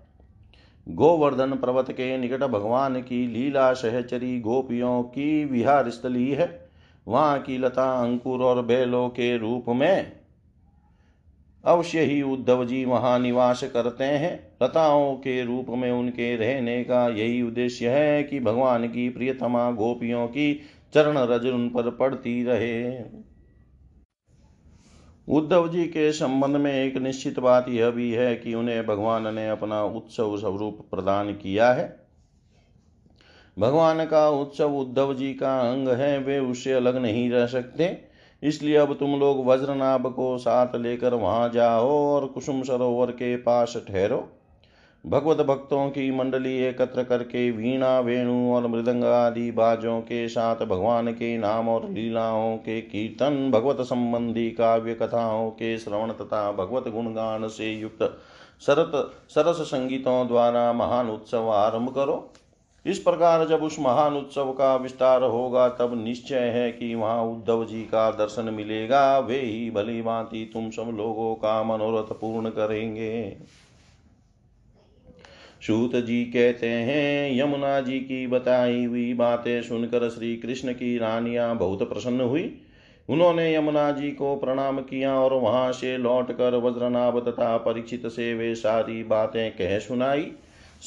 [0.89, 6.68] गोवर्धन पर्वत के निकट भगवान की लीला सहचरी गोपियों की विहार स्थली है।
[7.09, 10.24] वहाँ की लता, अंकुर और बेलों के रूप में
[11.64, 17.08] अवश्य ही उद्धव जी वहाँ निवास करते हैं। लताओं के रूप में उनके रहने का
[17.08, 20.60] यही उद्देश्य है कि भगवान की प्रियतमा गोपियों की
[20.94, 23.02] चरण रज उन पर पड़ती रहे।
[25.28, 29.48] उद्धव जी के संबंध में एक निश्चित बात यह भी है कि उन्हें भगवान ने
[29.48, 32.04] अपना उत्सव स्वरूप प्रदान किया है।
[33.58, 38.13] भगवान का उत्सव उद्धव जी का अंग है, वे उससे अलग नहीं रह सकते।
[38.45, 43.76] इसलिए अब तुम लोग वज्रनाभ को साथ लेकर वहाँ जाओ और कुसुम सरोवर के पास
[43.88, 44.28] ठहरो।
[45.05, 51.12] भगवत भक्तों की मंडली एकत्र करके वीणा, वेणु और मृदंग आदि बाजों के साथ भगवान
[51.12, 57.49] के नाम और लीलाओं के कीर्तन, भगवत संबंधी काव्य कथाओं के श्रवण तथा भगवत गुणगान
[57.49, 58.18] से युक्त
[58.61, 58.92] सरत,
[59.28, 62.32] सरस संगीतों द्वारा महान उत्सव आरंभ करो।
[62.87, 67.64] इस प्रकार जब उस महान उत्सव का विस्तार होगा, तब निश्चय है कि वहाँ उद्धव
[67.64, 73.37] जी का दर्शन मिलेगा। वे ही भली भांति तुम सब लोगों का मनोरथ पूर्ण करेंगे।
[75.66, 81.57] सूत जी कहते हैं, यमुना जी की बताई हुई बातें सुनकर श्री कृष्ण की रानियाँ
[81.57, 82.61] बहुत प्रसन्न हुई।
[83.09, 88.55] उन्होंने यमुना जी को प्रणाम किया और वहाँ से लौटकर वज्रनाभ तथा परीक्षित से वे
[88.55, 90.32] सारी बातें कह सुनाई।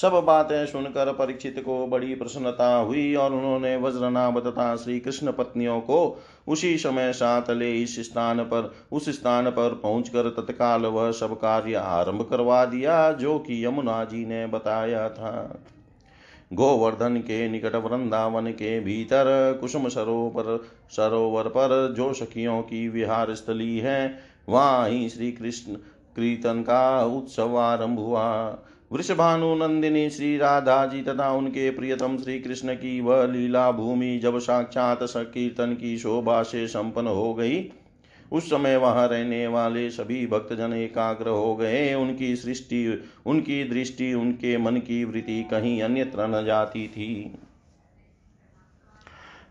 [0.01, 5.79] सब बातें सुनकर परीक्षित को बड़ी प्रसन्नता हुई और उन्होंने वज्रनाभ तथा श्री कृष्ण पत्नियों
[5.81, 11.39] को उसी समय साथ ले इस स्थान पर, उस स्थान पर पहुंचकर तत्काल वह सब
[11.39, 15.59] कार्य आरंभ करवा दिया, जो कि यमुना जी ने बताया था।
[16.53, 23.77] गोवर्धन के निकट वृंदावन के भीतर कुसुम सरोवर सरोवर पर जो सखियों की विहार स्थली
[23.77, 24.19] है,
[24.49, 25.73] वहाँ ही श्री कृष्ण
[26.15, 28.57] कीर्तन का उत्सव आरंभ हुआ।
[28.91, 34.39] वृषभानु नंदिनी श्री राधा जी तथा उनके प्रियतम श्री कृष्ण की वह लीला भूमि जब
[34.39, 37.71] साक्षात संकीर्तन की शोभा से संपन्न हो गई,
[38.31, 44.57] उस समय वहाँ रहने वाले सभी भक्तजन एकाग्र हो गए। उनकी सृष्टि, उनकी दृष्टि, उनके
[44.57, 47.31] मन की वृत्ति कहीं अन्यत्र न जाती थी।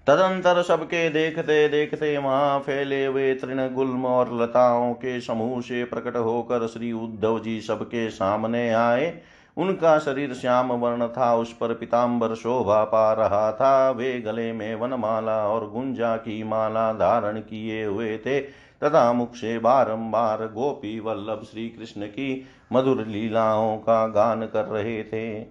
[0.07, 6.16] तदंतर सबके देखते देखते वहाँ फैले हुए तृण गुल्म और लताओं के समूह से प्रकट
[6.16, 9.20] होकर श्री उद्धव जी सबके सामने आए।
[9.57, 14.74] उनका शरीर श्याम वर्ण था, उस पर पिताम्बर शोभा पा रहा था। वे गले में
[14.74, 18.40] वनमाला और गुंजा की माला धारण किए हुए थे।
[18.84, 25.02] तथा मुख से बारंबार गोपी वल्लभ श्री कृष्ण की मधुर लीलाओं का गान कर रहे
[25.02, 25.46] थे।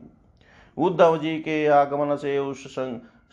[0.78, 2.76] उद्धव जी के आगमन से उस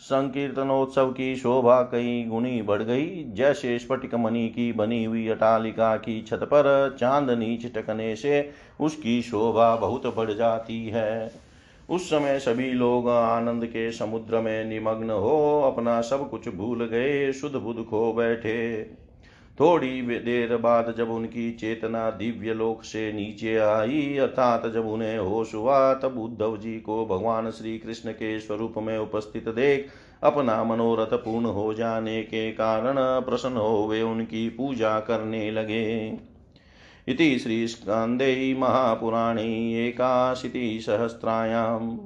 [0.03, 6.23] संकीर्तनोत्सव की शोभा कई गुणी बढ़ गई। जैसे स्फटिक मणि की बनी हुई अटालिका की
[6.23, 8.51] छत पर चांदनी टकने से
[8.81, 11.33] उसकी शोभा बहुत बढ़ जाती है।
[11.91, 17.33] उस समय सभी लोग आनंद के समुद्र में निमग्न हो अपना सब कुछ भूल गए,
[17.33, 18.91] शुद्ध बुद्ध खो बैठे।
[19.61, 25.55] थोड़ी देर बाद जब उनकी चेतना दिव्य लोक से नीचे आई, अर्थात जब उन्हें होश
[25.55, 29.89] हुआ, तब उद्धव जी को भगवान श्री कृष्ण के स्वरूप में उपस्थित देख
[30.23, 36.19] अपना मनोरथ पूर्ण हो जाने के कारण प्रसन्न हो वे उनकी पूजा करने लगे।
[37.09, 41.99] इति महापुराणे एकाशीतिसहस्रायाम्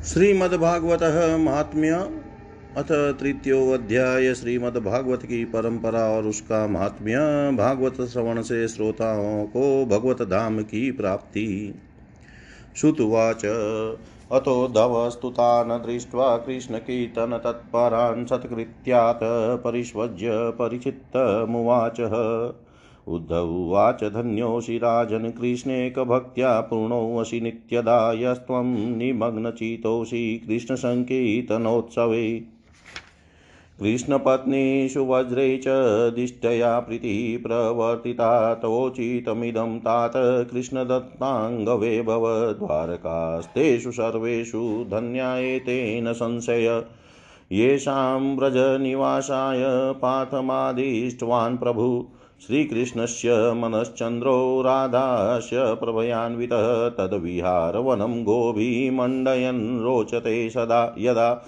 [0.03, 2.21] श्रीमद्भागवतः महात्म्य
[2.77, 7.17] अथ तृतीयो अध्याय श्रीमद्भागवत की परंपरा और उसका महात्म्य।
[7.57, 11.73] भागवत श्रवण से श्रोताओं को भगवत धाम की प्राप्ति।
[12.75, 13.45] श्रुतुवाच
[14.31, 22.53] अतो धवस्तुतान् दृष्ट्वा कृष्णकीर्तनतत्परान् सत्कृत्यात् परिष्वज्य परिचित्तमुवाचः।
[23.13, 32.60] उद्धवाच धन्योऽसि राजन् कृष्णेकभक्त्या पूर्णोऽसि नित्यदा यस्त्वं निमग्नचितोऽसि कृष्णसङ्कीर्तनोत्सवे।
[33.81, 35.63] कृष्णपत्नीषु वज्रे च
[36.87, 40.13] प्रीतिः प्रवर्तिता तवोचितमिदं तात
[40.51, 42.27] कृष्णदत्ताङ्गवे भव
[42.59, 46.83] द्वारकास्तेषु सर्वेषु धन्या एतेन संशय।
[47.51, 49.63] येषां व्रजनिवासाय
[49.93, 52.07] पाथमादिष्टवान् प्रभु।
[52.47, 61.45] श्रीकृष्णस्य मनश्चन्द्रो राधास्य प्रभयान्वितः तद्विहारवनं गोभिमण्डयन् रोचते सदा यदा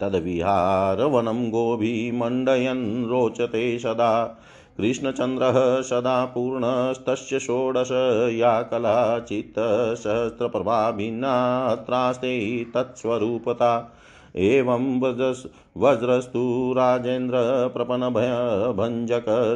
[0.00, 4.40] तद्विहारवनं गोभिमण्डयन् रोचते सदा।
[4.78, 7.88] कृष्णचन्द्रः सदा पूर्णस्तस्य षोडश
[8.32, 13.94] या कला चित्तसहस्रप्रभा भिन्नात्रास्ते तत्स्वरूपता।
[14.36, 17.36] एवं वज्रस् वज्रस्तु राजेन्द्र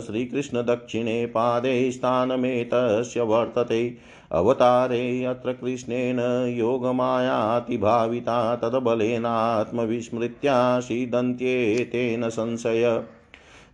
[0.01, 6.21] श्रीकृष्णदक्षिणे पादे स्थानमेतस्य वर्तते। अवतारे अत्र कृष्णेन
[6.59, 13.03] योगमायातिभाविता तद्बलेनात्मविस्मृत्या सीदन्त्येतेन संशय।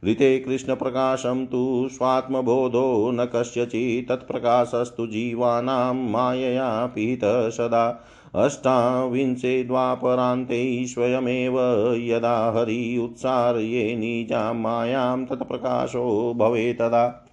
[0.04, 8.04] ऋते कृष्णप्रकाशं तु स्वात्मबोधो न कस्यचित् तत्प्रकाशस्तु जीवानां मायया पीतः सदा।
[8.34, 11.58] अष्टाविंशे द्वापरान्ते स्वयमेव
[11.98, 17.24] यदा हरि उत्सार्ये निजां मायां तत्प्रकाशो भवे तदा।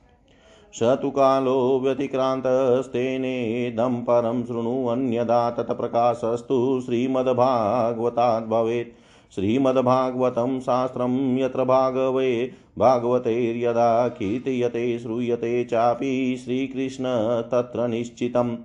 [0.80, 8.88] स तु कालो व्यतिक्रान्तस्तेनेदं परं शृणु अन्यदा तत्प्रकाशस्तु श्रीमद्भागवतात् भवेत्
[9.36, 17.04] श्रीमद्भागवतं शास्त्रं यत्र भागवे, भागवतैर्यदा कीर्त्यते, श्रूयते चापि श्रीकृष्ण
[17.42, 18.56] तत्र निश्चितम्।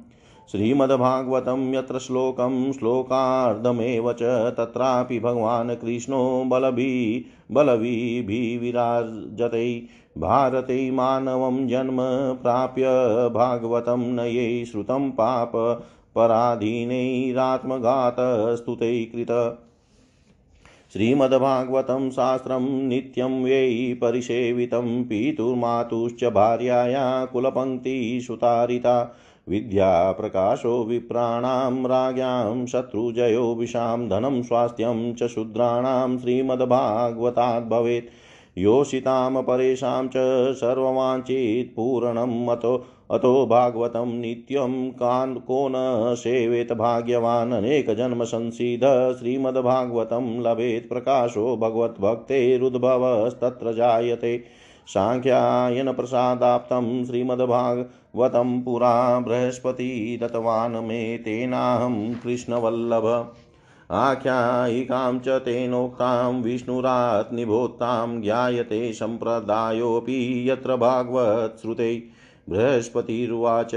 [0.53, 11.97] श्रीमद्भागवतं यत्र श्लोकं, श्लोकार्धमेव च तत्रापि भगवान् कृष्णो बलभि बलविभिविराजते। भारते मानवं जन्म
[12.43, 12.83] प्राप्य
[13.35, 15.83] भागवतं न ये श्रुतं पाप,
[16.17, 19.59] पराधीनैरात्मघातस्तुते कृत।
[20.93, 29.17] श्रीमद्भागवतं शास्त्रं नित्यं वै परिसेवितं पितुर्मातुश्च भार्याया कुलपङ्क्तिसुतारिता।
[29.49, 38.11] विद्याप्रकाशो विप्राणां राज्ञां शत्रुजयो विषां धनं स्वास्थ्यं च शूद्राणां श्रीमद्भागवतात् भवेत्।
[38.59, 40.13] योषितां परेषां च
[40.57, 51.57] सर्ववाञ्छित् पूरणं मतो अतो भागवतं नित्यं कान् को न सेवेत भाग्यवान् अनेकजन्मसंसिध श्रीमद्भागवतं लभेत् प्रकाशो
[51.57, 54.45] भगवद्भक्तेरुद्भवस्तत्र जायते।
[54.87, 63.35] साङ्ख्यायन प्रसादाप्तं श्रीमद्भागवतं पुरा बृहस्पति दत्तवान् मे तेनाहं कृष्णवल्लभ।
[63.91, 72.03] आख्यायिकां च तेनोक्तां विष्णुरात्निभोक्तां ज्ञायते सम्प्रदायोऽपि यत्र भागवत्श्रुते
[72.49, 73.75] बृहस्पतिरुवाच।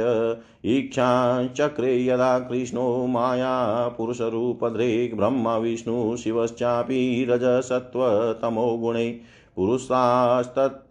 [0.65, 9.19] इच्छाचक्रे यदा कृष्णो माया पुरुषरूपधृक् ब्रह्म, विष्णु शिवश्चापि रजसत्त्वतमो गुणे
[9.55, 10.82] पुरुषास्तत्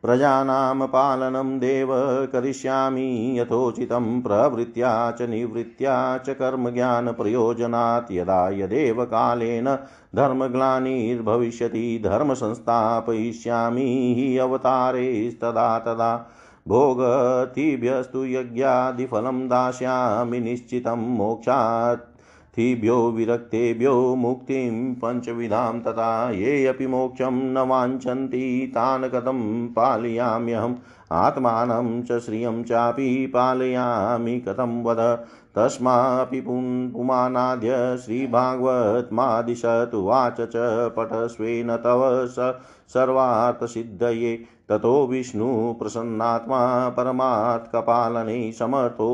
[0.03, 1.89] प्रजानां पालनं देव
[2.33, 9.79] करिष्यामि, यथोचितं प्रवृत्त्या च निवृत्त्या च कर्मज्ञानप्रयोजनात्। यदा यदेव कालेन
[10.17, 16.31] धर्मग्लानिर्भविष्यति, धर्मसंस्थापयिष्यामि हि अवतारेस्तदा तदा।
[16.69, 29.05] भोगतिभ्यस्तु यज्ञादिफलं दास्यामि निश्चितं मोक्षात्थिभ्यो विरक्तेभ्यो मुक्तिं पञ्चविधां तथा ये अपि मोक्षं न वाञ्छन्ति तान्
[29.05, 30.75] कथं पालयाम्यहम्।
[31.13, 35.27] आत्मानं च श्रियं चापि पालयामि कथं वद।
[35.57, 40.53] तस्मापि पुमानाद्य श्रीभागवत्मादिशत् उवाच च
[40.97, 42.55] पटस्वेन तव स
[42.95, 44.37] सर्वार्थसिद्धये।
[44.69, 49.11] ततो विष्णुप्रसन्नात्मा परमात्कपालने समर्थो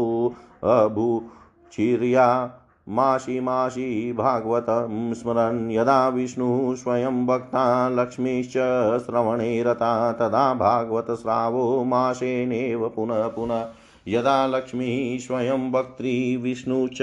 [0.65, 2.29] अभूचिर्या
[2.89, 8.53] मासि मासि भागवतं स्मरन् यदा विष्णुः स्वयं भक्ता लक्ष्मीश्च
[9.07, 13.65] श्रवणे रता तदा भागवतश्रावो मासेनेव पुनः पुनः
[14.09, 16.99] यदा लक्ष्मीः स्वयं भक्तृविष्णु च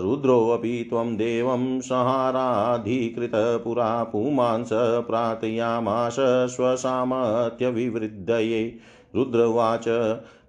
[0.03, 6.15] रुद्रोऽपि त्वं देवं संहाराधिकृतपुरा पुमांस प्रार्थयामास
[6.55, 8.79] स्वसामर्थ्यविवृद्धये।
[9.15, 9.85] रुद्रवाच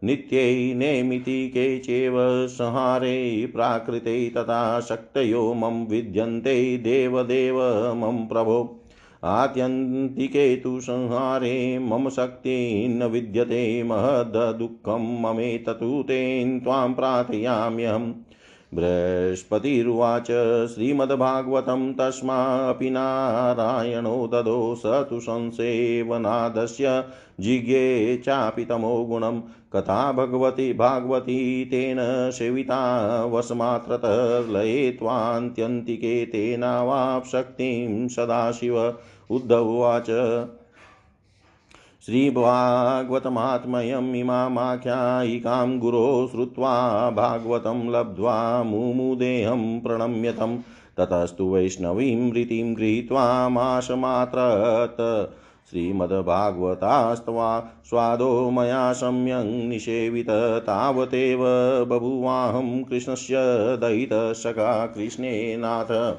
[0.04, 2.14] नित्यै नेमितिके चैव
[2.46, 7.56] संहारे प्राकृते तथा शक्तयो मम विद्यन्ते देवदेव
[7.94, 8.76] मम प्रभो।
[9.24, 18.12] आत्यन्तिके तु संहारे मम शक्ति न विद्यते महदुःखं ममेततु तेन त्वां प्रार्थयाम्यहम्
[18.74, 20.26] बृहस्पतिरुवाच
[20.74, 27.04] श्रीमद्भागवतं तस्मापि नारायणो ददो स तु संसेवनादस्य
[27.40, 29.40] जिज्ञे चापि तमो गुणं।
[29.72, 38.94] कथा भगवती भागवती तेन सेविता वसमात्रतः लये त्वान्त्यन्तिके तेनावाप्शक्तिं सदाशिव।
[39.30, 40.10] उद्धवाच
[42.06, 50.58] श्रीभागवतमात्मयम् इमामाख्यायिकां गुरो श्रुत्वा भागवतं लब्ध्वा मुमुदेहं प्रणम्यतं
[50.98, 55.39] ततस्तु वैष्णवीं रीतिं गृहीत्वा मासमात्रत्
[55.70, 61.38] श्रीमद्भागवतास्त्वा स्वादो मया सम्यङ् निषेवित तावदेव
[61.84, 63.36] बभुवाहं कृष्णस्य
[63.80, 66.16] दयितसखा कृष्णेनाथ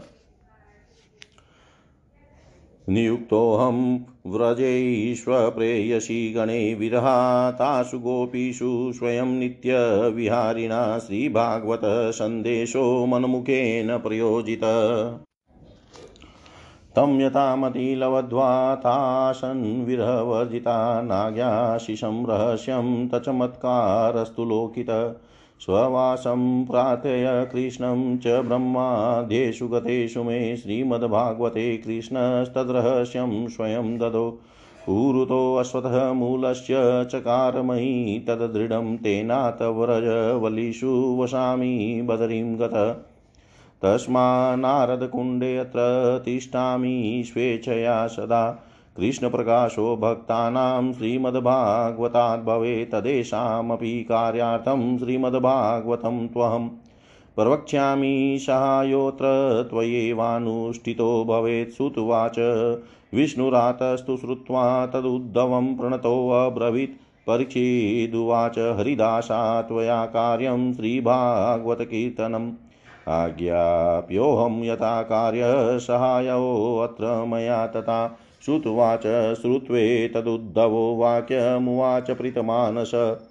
[2.90, 14.62] नियुक्तोऽहं व्रजैष्वप्रेयसी गणे विरहातासु गोपीषु स्वयं नित्यविहारिणा श्रीभागवतसन्देशो मन्मुखेन प्रयोजित।
[16.96, 25.20] तं यथामतिलवध्वा तासन् विरहवर्जिता नाज्ञाशिषं रहस्यं तचमत्कारस्तु लोकित।
[25.60, 34.40] स्ववासं प्रार्थय कृष्णं च ब्रह्माद्येषु गतेषु मे श्रीमद्भागवते कृष्णस्तद्रहस्यं स्वयं ददो।
[34.88, 43.11] पूरुतोऽश्वतः मूलस्य चकारमयी तदृढं तेनातव्रजवलिषु वसामि बदरीं गतः।
[43.84, 45.80] तस्मान्नारदकुण्डे अत्र
[46.26, 48.64] तिष्ठामि स्वेच्छया सदा।
[48.98, 56.68] कृष्णप्रकाशो भक्तानां श्रीमद्भागवतात् भवेत् तदेषामपि कार्यार्थं श्रीमद्भागवतं त्वहं।
[57.36, 59.24] प्रवक्ष्यामि सहायोऽत्र
[59.70, 62.40] त्वयैवानुष्ठितो भवेत् श्रुत्वाच
[63.14, 66.92] विष्णुरातस्तु श्रुत्वा तदुद्धवं प्रणतोऽब्रवीत्
[67.28, 72.52] परीक्षिदुवाच हरिदासा, त्वया कार्यं श्रीभागवतकीर्तनम्।
[73.08, 83.22] आज्ञाप्योऽहं यथा कार्यसहायोऽत्र मया तथा श्रुत्वाच श्रुत्वे तदुद्धवो वाक्यमुवाच प्रीतमानस।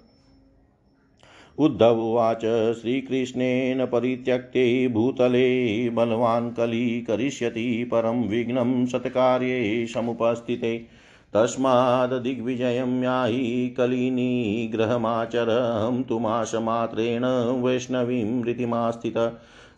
[1.59, 2.41] उद्धवोवाच
[2.81, 10.85] श्रीकृष्णेन परित्यक्ते भूतले बलवान् कली करिष्यति परं विघ्नं सत्कार्ये समुपस्थिते।
[11.33, 17.21] तस्माद्दिग्विजयं याहि कलिनिग्रहमाचरं तु मासमात्रेण
[17.61, 19.13] वैष्णवीं रीतिमास्थित।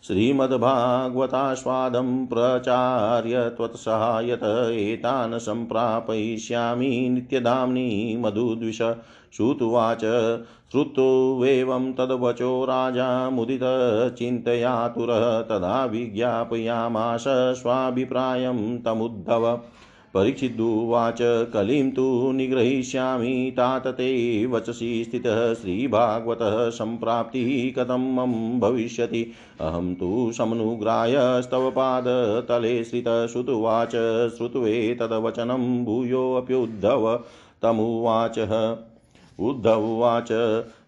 [0.06, 8.82] श्रीमद्भागवतास्वादं प्रचार्य त्वत्सहायत एतान् सम्प्रापयिष्यामि नित्यधाम्नि मधुद्विष
[9.36, 10.00] श्रुतुवाच।
[10.72, 19.60] श्रुत्वेवं तद्वचो राजा मुदितचिन्तयातुरः तदा विज्ञापयामाश स्वाभिप्रायं तमुद्धव।
[20.14, 30.32] परीक्षिदुवाच कलिं तु निग्रहीष्यामि तात ते वचसि स्थितः श्रीभागवतः सम्प्राप्तिः कथं मम भविष्यति। अहं तु
[30.32, 33.92] समनुग्राह्यस्तव पादतले श्रितश्रुतुवाच
[34.36, 37.20] श्रुत्वे तद्वचनं भूयोऽप्युद्धव।
[37.62, 38.38] तमुवाच
[39.40, 40.28] उद्धवाच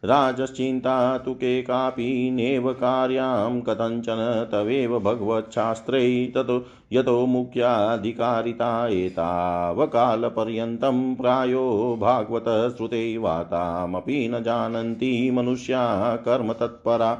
[0.07, 13.19] राजश्चिन्ता तु के कापि नेव कार्यां कथञ्चन तवेव भगवच्छास्त्रै ततो यतो मुख्याधिकारिता एतावकालपर्यन्तं प्रायो भागवतश्रुते
[14.29, 17.19] न जानन्ति मनुष्या कर्मतत्परा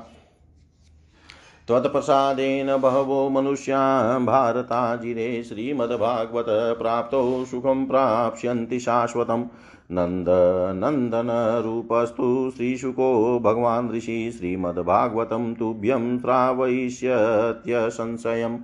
[1.69, 9.45] त्वत्प्रसादेन बहवो मनुष्या भारताजिरे श्रीमद्भागवत प्राप्तौ सुखं प्राप्स्यन्ति शाश्वतम्।
[9.91, 18.59] नन्दनन्दनरूपस्तु श्रीशुको भगवान् ऋषि श्रीमद्भागवतं तुभ्यं श्रावयिष्यत्यसंशयम्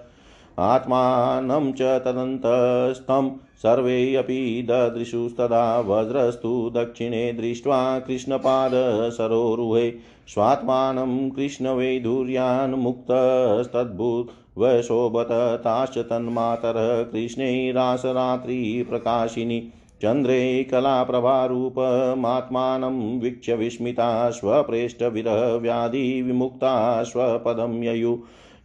[0.58, 3.30] आत्मानं च तदन्तस्थं
[3.62, 9.94] सर्वे अपि ददृशुस्तदा वज्रस्तु दक्षिणे दृष्ट्वा कृष्णपादसरोरुहे
[10.28, 19.72] स्वात्मानं कृष्णवैधुर्यान् मुक्तस्तद्भूत् वशोभत ताश्च तन्मातरः कृष्णे रासरात्रिप्रकाशिनी
[20.02, 28.18] चन्द्रे कलाप्रभारूपमात्मानं वीक्ष्य विस्मिता स्वप्रेष्ठविरहव्याधिविमुक्ता स्वपदं ययु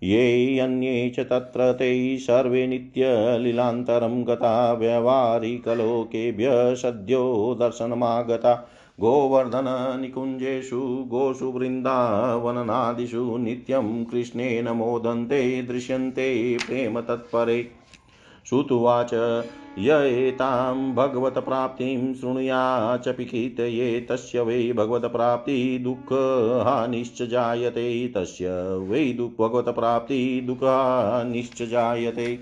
[0.04, 8.68] ये अन्ये च तत्र ते सर्वे नित्यलीलान्तरं गता व्यवहारिकलोकेभ्यः सद्यो दर्शनमागता।
[9.00, 17.72] गोवर्धननिकुञ्जेषु गोषु वृन्दावननादिषु नित्यं कृष्णेन मोदन्ते, दृश्यन्ते प्रेमतत्परे।
[18.50, 19.14] श्रुतुवाच
[19.80, 31.64] य एतां भगवतप्राप्तिं शृणुया च पिखितये तस्य वै भगवतप्राप्ति दुःखहानिश्च जायते, तस्य वै भगवतप्राप्ति दुःखहानिश्च
[31.64, 32.40] जायते।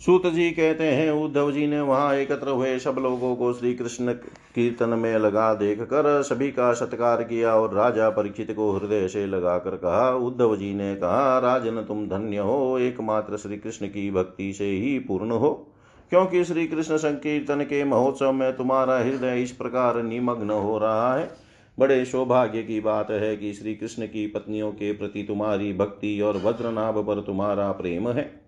[0.00, 4.14] सूत जी कहते हैं, उद्धव जी ने वहाँ एकत्र हुए सब लोगों को श्री कृष्ण
[4.56, 9.26] कीर्तन में लगा देख कर सभी का सत्कार किया और राजा परीक्षित को हृदय से
[9.26, 14.52] लगाकर कहा, उद्धव जी ने कहा, राजन तुम धन्य हो, एकमात्र श्री कृष्ण की भक्ति
[14.52, 15.72] से ही पूर्ण हो।
[16.10, 21.30] क्योंकि श्री कृष्ण संकीर्तन के महोत्सव में तुम्हारा हृदय इस प्रकार निमग्न हो रहा है।
[21.78, 26.36] बड़े सौभाग्य की बात है कि श्री कृष्ण की पत्नियों के प्रति तुम्हारी भक्ति और
[26.36, 28.45] वज्रनाभ पर तुम्हारा प्रेम है।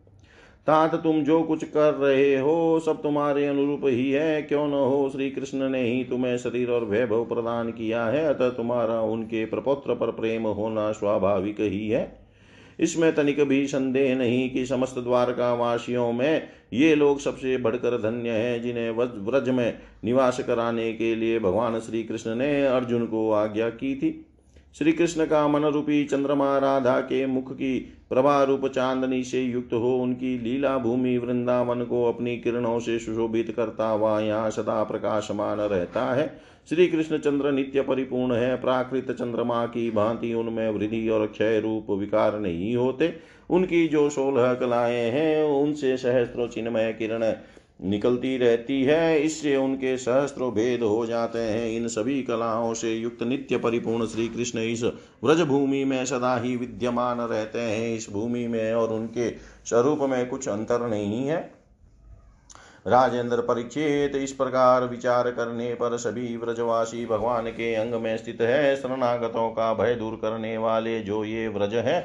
[0.69, 5.09] तात तुम जो कुछ कर रहे हो, सब तुम्हारे अनुरूप ही है। क्यों न हो
[5.13, 9.95] श्री कृष्ण ने ही तुम्हें शरीर और वैभव प्रदान किया है, अतः तुम्हारा उनके प्रपोत्र
[9.95, 12.21] पर प्रेम होना स्वाभाविक ही है।
[12.81, 18.31] इसमें तनिक भी संदेह नहीं कि समस्त द्वारका वासियों में ये लोग सबसे बढ़कर धन्य
[18.31, 18.91] हैं, जिन्हें
[19.27, 24.27] व्रज में निवास कराने के लिए भगवान श्री कृष्ण ने अर्जुन को आज्ञा की थी।
[24.79, 29.73] श्री कृष्ण का मन रूपी चंद्रमा राधा के मुख की प्रभा रूप चांदनी से युक्त
[29.73, 35.59] हो उनकी लीला भूमि वृंदावन को अपनी किरणों से सुशोभित करता हुआ यहाँ सदा प्रकाशमान
[35.59, 41.27] रहता है। श्री कृष्ण चंद्र नित्य परिपूर्ण है, प्राकृत चंद्रमा की भांति उनमें वृद्धि और
[41.27, 43.15] क्षय रूप विकार नहीं होते।
[43.51, 47.23] उनकी जो सोलह कलाएँ हैं, उनसे सहस्त्रो चिन्मय किरण
[47.81, 53.23] निकलती रहती है, इससे उनके सहस्त्रों भेद हो जाते हैं। इन सभी कलाओं से युक्त
[53.23, 54.83] नित्य परिपूर्ण श्री कृष्ण इस
[55.25, 59.31] व्रज भूमि में सदा ही विद्यमान रहते हैं। इस भूमि में और उनके
[59.65, 61.59] स्वरूप में कुछ अंतर नहीं है।
[62.87, 68.77] राजेंद्र परीक्षित इस प्रकार विचार करने पर सभी व्रजवासी भगवान के अंग में स्थित है।
[68.77, 72.01] शरणागतों का भय दूर करने वाले जो ये व्रज है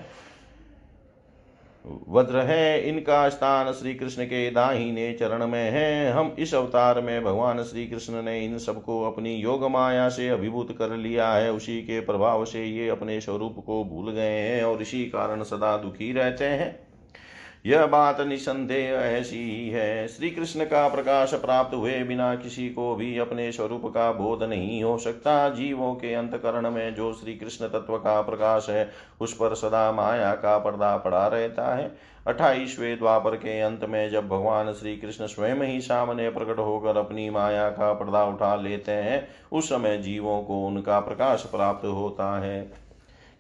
[1.85, 7.23] वज्र है, इनका स्थान श्री कृष्ण के दाहिने चरण में है। हम इस अवतार में
[7.23, 11.81] भगवान श्री कृष्ण ने इन सबको अपनी योग माया से अभिभूत कर लिया है। उसी
[11.81, 16.13] के प्रभाव से ये अपने स्वरूप को भूल गए हैं और इसी कारण सदा दुखी
[16.13, 16.82] रहते हैं।
[17.65, 22.95] यह बात निसंदेह ऐसी ही है। श्री कृष्ण का प्रकाश प्राप्त हुए बिना किसी को
[22.95, 27.67] भी अपने स्वरूप का बोध नहीं हो सकता। जीवों के अंतकरण में जो श्री कृष्ण
[27.67, 28.91] तत्व का प्रकाश है,
[29.21, 31.95] उस पर सदा माया का पर्दा पड़ा रहता है।
[32.27, 37.29] अट्ठाईसवें द्वापर के अंत में जब भगवान श्री कृष्ण स्वयं ही सामने प्रकट होकर अपनी
[37.29, 42.61] माया का पर्दा उठा लेते हैं, उस समय जीवों को उनका प्रकाश प्राप्त होता है।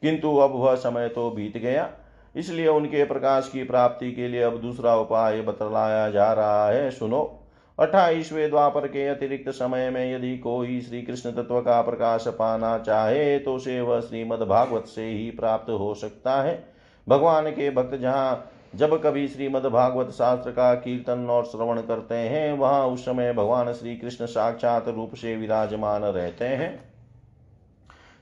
[0.01, 1.91] किंतु अब वह समय तो बीत गया।
[2.35, 7.39] इसलिए उनके प्रकाश की प्राप्ति के लिए अब दूसरा उपाय बतलाया जा रहा है। सुनो,
[7.77, 13.37] अट्ठाईसवें द्वापर के अतिरिक्त समय में यदि कोई श्री कृष्ण तत्व का प्रकाश पाना चाहे
[13.39, 16.63] तो उसे वह श्रीमद भागवत से ही प्राप्त हो सकता है।
[17.07, 22.53] भगवान के भक्त जहाँ जब कभी श्रीमद भागवत शास्त्र का कीर्तन और श्रवण करते हैं,
[22.53, 26.93] वहाँ उस समय भगवान श्री कृष्ण साक्षात रूप से विराजमान रहते हैं।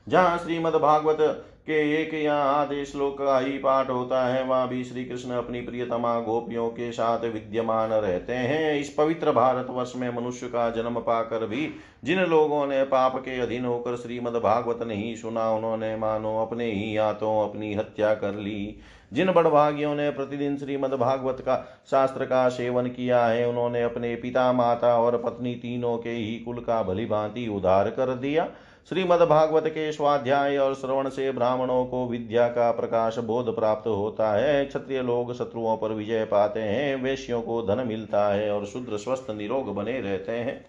[0.06, 4.84] जहाँ श्रीमद भागवत के एक या आधे श्लोक का ही पाठ होता है, वहाँ भी
[4.84, 10.16] श्री कृष्ण अपनी प्रियतमा गोपियों के साथ विद्यमान रहते हैं। इस पवित्र भारत वर्ष में
[10.16, 11.68] मनुष्य का जन्म पाकर भी
[12.04, 16.96] जिन लोगों ने पाप के अधीन होकर श्रीमद भागवत नहीं सुना, उन्होंने मानो अपने ही
[16.96, 18.80] हाथों अपनी हत्या कर ली।
[19.12, 21.56] जिन बड़भागियों ने प्रतिदिन श्रीमद भागवत का
[21.90, 26.56] शास्त्र का सेवन किया है, उन्होंने अपने पिता, माता और पत्नी तीनों के ही कुल
[26.56, 28.48] का भली भांति उधार कर दिया।
[28.88, 34.32] श्रीमद भागवत के स्वाध्याय और श्रवण से ब्राह्मणों को विद्या का प्रकाश बोध प्राप्त होता
[34.32, 38.96] है। क्षत्रिय लोग शत्रुओं पर विजय पाते हैं, वेश्यों को धन मिलता है और शुद्र
[38.96, 40.66] स्वस्थ निरोग बने रहते हैं।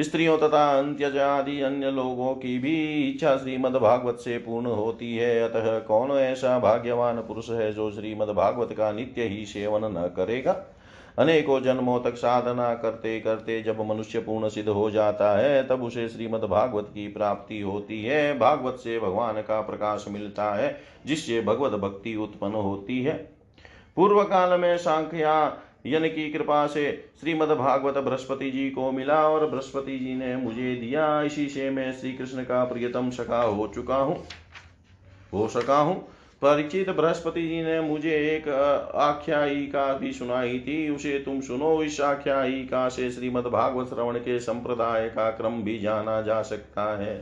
[0.00, 2.74] स्त्रियों तथा अंत्यज आदि अन्य लोगों की भी
[3.10, 8.28] इच्छा श्रीमद भागवत से पूर्ण होती है। अतः कौन ऐसा भाग्यवान पुरुष है जो श्रीमद
[8.28, 10.52] भागवत का नित्य ही सेवन न करेगा?
[11.18, 16.08] अनेकों जन्मों तक साधना करते करते जब मनुष्य पूर्ण सिद्ध हो जाता है, तब उसे
[16.08, 21.72] श्रीमद भागवत की प्राप्ति होती है। भागवत से भगवान का प्रकाश मिलता है, जिससे भगवत
[21.80, 23.14] भक्ति उत्पन्न होती है।
[23.96, 25.32] पूर्व काल में सांख्या
[25.86, 26.90] यन की कृपा से
[27.20, 31.92] श्रीमद भागवत बृहस्पति जी को मिला और बृहस्पति जी ने मुझे दिया। इसी से मैं
[31.92, 34.16] श्री कृष्ण का प्रियतम सखा हो चुका हूँ,
[35.34, 35.96] हो सका हूँ।
[36.42, 38.48] परिचित बृहस्पति जी ने मुझे एक
[38.94, 45.08] आख्यायिका भी सुनाई थी। उसे तुम सुनो, इस आख्यायिका से श्रीमद भागवत श्रवण के संप्रदाय
[45.08, 47.16] का क्रम भी जाना जा सकता है।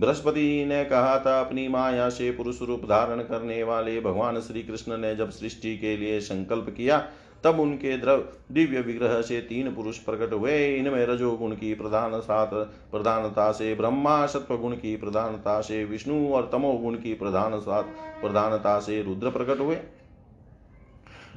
[0.00, 4.62] बृहस्पति जी ने कहा था, अपनी माया से पुरुष रूप धारण करने वाले भगवान श्री
[4.62, 6.98] कृष्ण ने जब सृष्टि के लिए संकल्प किया
[7.44, 12.50] तब उनके द्रव दिव्य विग्रह से तीन पुरुष प्रकट हुए। इनमें रजोगुण की प्रधान सात,
[12.92, 17.84] प्रधानता से ब्रह्मा, सत्व गुण की प्रधानता से विष्णु और तमोगुण की प्रधान सात,
[18.20, 19.78] प्रधानता से रुद्र प्रकट हुए।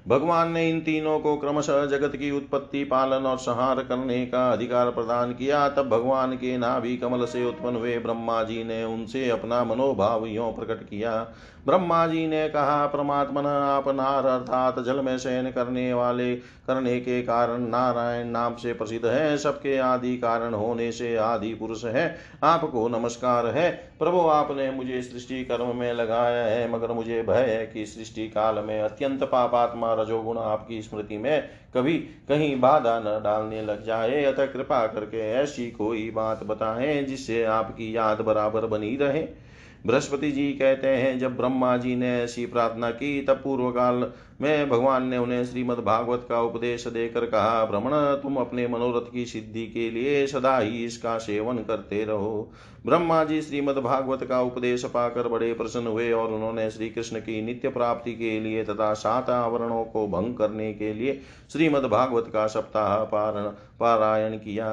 [0.08, 4.92] भगवान ने इन तीनों को क्रमशः जगत की उत्पत्ति, पालन और संहार करने का अधिकार
[4.92, 9.64] प्रदान किया। तब भगवान के नाभि कमल से उत्पन्न हुए ब्रह्मा जी ने उनसे अपना
[9.64, 11.32] मनोभाव यो प्रकट किया।
[11.68, 17.22] ब्रह्मा जी ने कहा, परमात्मन आप नार अर्थात जल में शयन करने वाले, करने के
[17.22, 22.88] कारण नारायण नाम से प्रसिद्ध है। सबके आदि कारण होने से आदि पुरुष है। आपको
[22.88, 27.86] नमस्कार है। प्रभु, आपने मुझे सृष्टि कर्म में लगाया है, मगर मुझे भय है कि
[27.86, 33.86] सृष्टि काल में अत्यंत पापात्मा रजोगुण आपकी स्मृति में कभी कहीं बाधा न डालने लग
[33.86, 39.47] जाए। अतः कृपा करके ऐसी कोई बात बताएँ जिससे आपकी याद बराबर बनी रहे।
[39.88, 44.12] बृहस्पति जी कहते हैं, जब ब्रह्मा जी ने ऐसी प्रार्थना की, तब पूर्व काल
[44.42, 49.26] में भगवान ने उन्हें श्रीमद् भागवत का उपदेश देकर कहा भ्रमण तुम अपने मनोरथ की
[49.26, 52.52] सिद्धि के लिए सदा ही इसका सेवन करते रहो।
[52.86, 57.42] ब्रह्मा जी श्रीमद् भागवत का उपदेश पाकर बड़े प्रसन्न हुए और उन्होंने श्री कृष्ण की
[57.42, 61.20] नित्य प्राप्ति के लिए तथा सात आवरणों को भंग करने के लिए
[61.52, 64.70] श्रीमद् भागवत का सप्ताह पारण पारायण किया।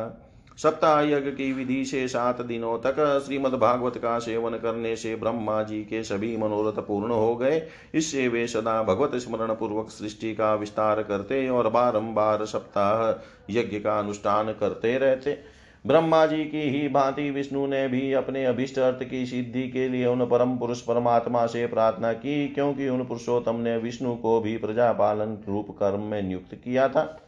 [0.59, 5.63] सप्ताह यज्ञ की विधि से सात दिनों तक श्रीमद् भागवत का सेवन करने से ब्रह्मा
[5.63, 7.63] जी के सभी मनोरथ पूर्ण हो गए।
[7.95, 13.11] इससे वे सदा भगवत स्मरण पूर्वक सृष्टि का विस्तार करते और बारंबार सप्ताह
[13.51, 15.39] यज्ञ का अनुष्ठान करते रहते।
[15.85, 20.07] ब्रह्मा जी की ही भांति विष्णु ने भी अपने अभिष्ट अर्थ की सिद्धि के लिए
[20.07, 25.37] उन परम पुरुष परमात्मा से प्रार्थना की, क्योंकि उन पुरुषोत्तम ने विष्णु को भी प्रजापालन
[25.49, 27.24] रूप कर्म में नियुक्त किया था।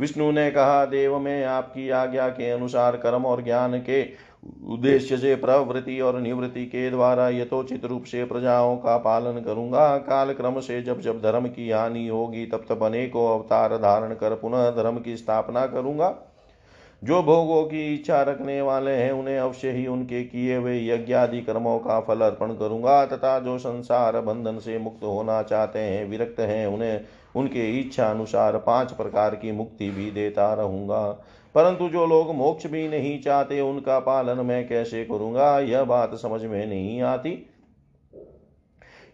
[0.00, 4.30] विष्णु ने कहा, देव, मैं आपकी आज्ञा के अनुसार कर्म और ज्ञान के
[4.68, 10.32] उद्देश्य से प्रवृत्ति और निवृत्ति के द्वारा यथोचित रूप से प्रजाओं का पालन करूँगा। काल
[10.32, 14.70] क्रम से जब जब धर्म की हानि होगी, तब तब अनेकों अवतार धारण कर पुनः
[14.70, 16.14] धर्म की स्थापना करूँगा।
[17.04, 21.78] जो भोगों की इच्छा रखने वाले हैं, उन्हें अवश्य ही उनके किए हुए यज्ञादि कर्मों
[21.78, 26.66] का फल अर्पण करूँगा। तथा जो संसार बंधन से मुक्त होना चाहते हैं, विरक्त हैं,
[26.66, 27.00] उन्हें
[27.36, 31.06] उनके इच्छा अनुसार पाँच प्रकार की मुक्ति भी देता रहूँगा।
[31.54, 35.60] परंतु जो लोग मोक्ष भी नहीं चाहते, उनका पालन मैं कैसे करूँगा?
[35.60, 37.46] यह बात समझ में नहीं आती।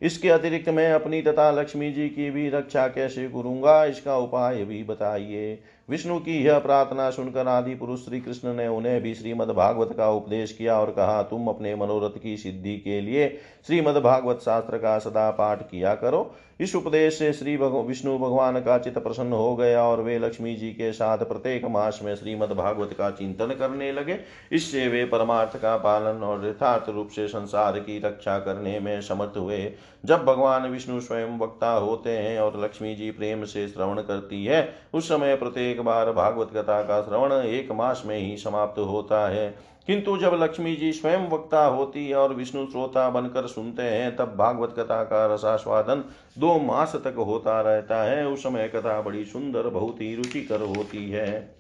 [0.03, 3.85] इसके अतिरिक्त मैं अपनी तथा लक्ष्मी जी की भी रक्षा कैसे करूँगा?
[3.85, 5.59] इसका उपाय भी बताइए।
[5.89, 10.09] विष्णु की यह प्रार्थना सुनकर आदि पुरुष श्री कृष्ण ने उन्हें भी श्रीमद भागवत का
[10.11, 13.29] उपदेश किया और कहा, तुम अपने मनोरथ की सिद्धि के लिए
[13.67, 18.77] श्रीमद भागवत शास्त्र का सदा पाठ किया करो इस उपदेश से श्री विष्णु भगवान का
[18.79, 22.95] चित्त प्रसन्न हो गया और वे लक्ष्मी जी के साथ प्रत्येक मास में श्रीमद भागवत
[22.99, 24.19] का चिंतन करने लगे।
[24.53, 29.37] इससे वे परमार्थ का पालन और यथार्थ रूप से संसार की रक्षा करने में समर्थ
[29.37, 29.73] हुए।
[30.05, 34.75] जब भगवान विष्णु स्वयं वक्ता होते हैं और लक्ष्मी जी प्रेम से श्रवण करती है,
[34.95, 39.77] उस समय प्रत्येक बार भागवत कथा का श्रवण एक मास में ही समाप्त होता है।
[39.87, 44.75] किंतु जब लक्ष्मी जी स्वयं वक्ता होती और विष्णु श्रोता बनकर सुनते हैं, तब भागवत
[44.79, 46.05] कथा का रसास्वादन
[46.39, 51.11] दो मास तक होता रहता है। उस समय कथा बड़ी सुंदर, बहुत ही रुचिकर होती
[51.11, 51.57] है।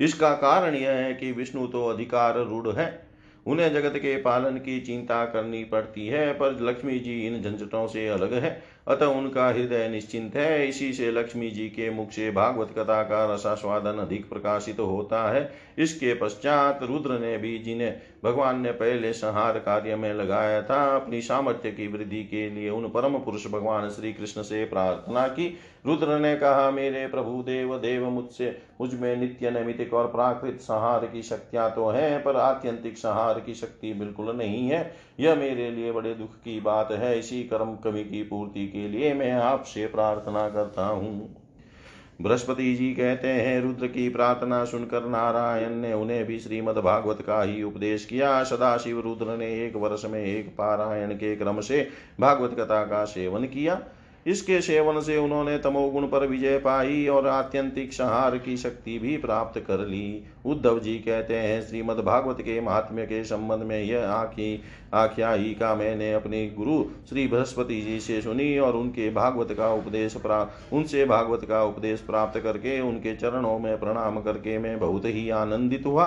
[0.00, 3.08] इसका कारण यह है कि विष्णु तो अधिकार रूढ़ है।
[3.46, 8.08] उन्हें जगत के पालन की चिंता करनी पड़ती है, पर लक्ष्मी जी इन झंझटों से
[8.08, 12.70] अलग है। अतः उनका हृदय निश्चिंत है। इसी से लक्ष्मी जी के मुख से भागवत
[12.78, 18.70] कथा का रसास्वादन अधिक प्रकाशित होता है। इसके पश्चात रुद्र ने भी जिन्हें भगवान ने
[18.72, 23.46] पहले संहार कार्य में लगाया था, अपनी सामर्थ्य की वृद्धि के लिए उन परम पुरुष
[23.46, 29.16] भगवान श्री कृष्ण से प्रार्थना की। रुद्र ने कहा, मेरे प्रभु देव देव मुझसे, मुझमें
[29.16, 34.36] नित्य नैमितिक और प्राकृत संहार की शक्तियाँ तो हैं, पर आत्यंतिक संहार की शक्ति बिल्कुल
[34.36, 38.66] नहीं है। यह मेरे लिए बड़े दुख की बात है। इसी कर्म कवि की पूर्ति
[38.66, 41.36] के लिए मैं आपसे प्रार्थना करता हूँ।
[42.22, 47.42] बृहस्पति जी कहते हैं, रुद्र की प्रार्थना सुनकर नारायण ने उन्हें भी श्रीमद भागवत का
[47.42, 51.88] ही उपदेश किया। सदाशिव रुद्र ने एक वर्ष में एक पारायण के क्रम से
[52.20, 53.80] भागवत कथा का सेवन किया।
[54.28, 59.58] इसके सेवन से उन्होंने तमोगुण पर विजय पाई और आत्यंतिक संहार की शक्ति भी प्राप्त
[59.60, 64.62] कर ली। उद्धव जी कहते हैं, श्रीमद् भागवत के महात्म्य के संबंध में यह आखी,
[64.94, 70.72] आख्यायिका मैंने अपने गुरु श्री बृहस्पति जी से सुनी और उनके भागवत का उपदेश प्राप्त
[70.74, 75.86] उनसे भागवत का उपदेश प्राप्त करके उनके चरणों में प्रणाम करके मैं बहुत ही आनंदित
[75.86, 76.04] हुआ।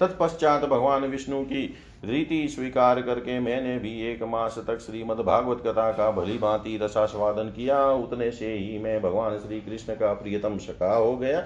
[0.00, 1.74] तत्पश्चात भगवान विष्णु की
[2.04, 7.48] रीति स्वीकार करके मैंने भी एक मास तक श्रीमद् भागवत कथा का भली भांति रसास्वादन
[7.48, 11.40] किया। उतने से ही मैं भगवान श्री कृष्ण का प्रियतम शका हो गया।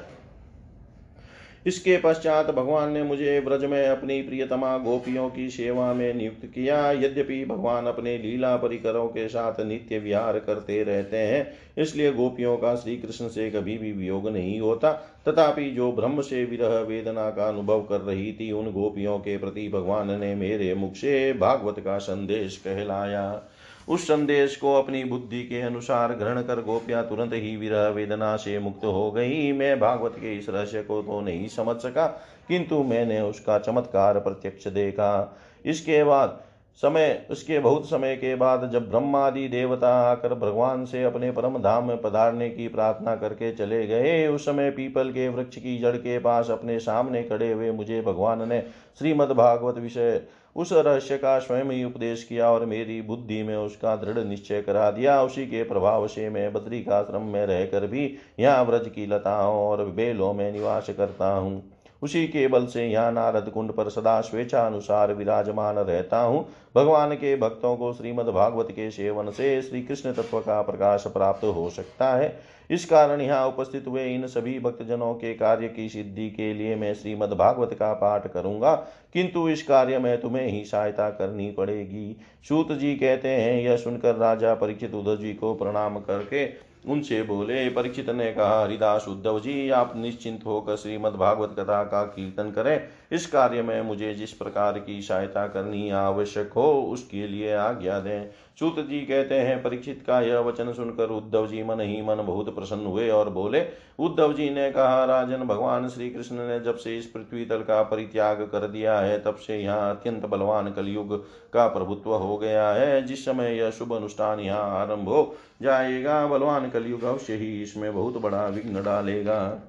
[1.66, 6.90] इसके पश्चात भगवान ने मुझे ब्रज में अपनी प्रियतमा गोपियों की सेवा में नियुक्त किया।
[6.92, 11.46] यद्यपि भगवान अपने लीला परिकरों के साथ नित्य विहार करते रहते हैं,
[11.78, 14.92] इसलिए गोपियों का श्री कृष्ण से कभी भी वियोग नहीं होता।
[15.28, 19.68] तथापि जो ब्रह्म से विरह वेदना का अनुभव कर रही थी, उन गोपियों के प्रति
[19.68, 23.42] भगवान ने मेरे मुख से भागवत का संदेश कहलाया।
[23.88, 28.58] उस संदेश को अपनी बुद्धि के अनुसार ग्रहण कर गोपियाँ तुरंत ही विरह वेदना से
[28.58, 32.06] मुक्त हो गई। मैं भागवत के इस रहस्य को तो नहीं समझ सका,
[32.48, 36.42] किंतु मैंने उसका चमत्कार प्रत्यक्ष देखा। इसके बाद
[36.82, 41.86] समय, उसके बहुत समय के बाद जब ब्रह्मादि देवता आकर भगवान से अपने परम धाम
[41.88, 46.18] में पधारने की प्रार्थना करके चले गए, उस समय पीपल के वृक्ष की जड़ के
[46.18, 48.60] पास अपने सामने खड़े हुए मुझे भगवान ने
[48.98, 50.20] श्रीमद् भागवत विषय,
[50.56, 54.90] उस रहस्य का स्वयं ही उपदेश किया और मेरी बुद्धि में उसका दृढ़ निश्चय करा
[54.90, 59.06] दिया। उसी के प्रभाव से मैं बद्री का श्रम में रहकर भी यहाँ व्रज की
[59.06, 61.62] लताओं और बेलों में निवास करता हूँ।
[62.04, 66.46] उसी के बल से यहाँ नारद कुंड पर सदा स्वेच्छानुसार विराजमान रहता हूँ।
[66.76, 71.44] भगवान के भक्तों को श्रीमद् भागवत के सेवन से श्री कृष्ण तत्व का प्रकाश प्राप्त
[71.44, 72.36] हो सकता है।
[72.70, 76.92] इस कारण यहाँ उपस्थित हुए इन सभी भक्तजनों के कार्य की सिद्धि के लिए मैं
[76.94, 78.74] श्रीमद् भागवत का पाठ करूँगा।
[79.12, 82.16] किंतु इस कार्य में तुम्हें ही सहायता करनी पड़ेगी।
[82.48, 86.46] सूत जी कहते हैं, यह सुनकर राजा परीक्षित उद्धव जी को प्रणाम करके
[86.88, 92.02] उनसे बोले, परीक्षित ने कहा, हरिदास उद्धव जी, आप निश्चिंत होकर श्रीमद् भागवत कथा का
[92.02, 97.54] कीर्तन करें। इस कार्य में मुझे जिस प्रकार की सहायता करनी आवश्यक हो, उसके लिए
[97.54, 98.30] आज्ञा दें।
[98.60, 102.54] सूत जी कहते हैं, परीक्षित का यह वचन सुनकर उद्धव जी मन ही मन बहुत
[102.54, 103.62] प्रसन्न हुए और बोले,
[103.98, 107.82] उद्धव जी ने कहा, राजन, भगवान श्री कृष्ण ने जब से इस पृथ्वी तल का
[107.82, 111.16] परित्याग कर दिया है, तब से यहाँ अत्यंत बलवान कलयुग
[111.52, 116.70] का प्रभुत्व हो गया है। जिस समय यह शुभ अनुष्ठान यहाँ आरंभ हो जाएगा, बलवान
[116.70, 119.62] कलयुग अवश्य ही इसमें बहुत बड़ा विघ्न डालेगा।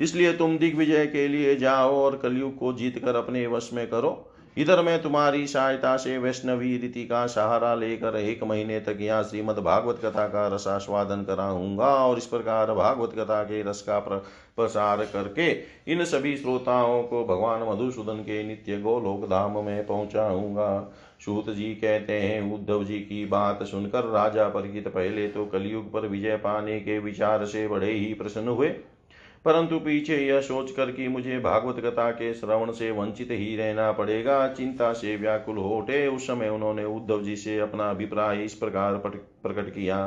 [0.00, 4.26] इसलिए तुम दिग्विजय के लिए जाओ और कलयुग को जीत कर अपने वश में करो।
[4.56, 9.58] इधर मैं तुम्हारी सहायता से वैष्णवी रीति का सहारा लेकर एक महीने तक यहाँ श्रीमद
[9.58, 15.50] भागवत कथा का रसास्वादन कराऊँगा और इस प्रकार भागवत कथा के रस का प्रसार करके
[15.92, 22.12] इन सभी श्रोताओं को भगवान मधुसूदन के नित्य गोलोक धाम में पहुंचाऊँगा। सूत जी कहते
[22.12, 26.98] हैं, उद्धव जी की बात सुनकर राजा परिचित पहले तो कलयुग पर विजय पाने के
[26.98, 28.68] विचार से बड़े ही प्रसन्न हुए।
[29.44, 34.46] परंतु पीछे यह सोचकर कि मुझे भागवत कथा के श्रवण से वंचित ही रहना पड़ेगा,
[34.48, 38.96] चिंता से व्याकुल हो उठे उस समय उन्होंने उद्धव जी से अपना अभिप्राय इस प्रकार
[38.96, 39.98] प्रकट किया।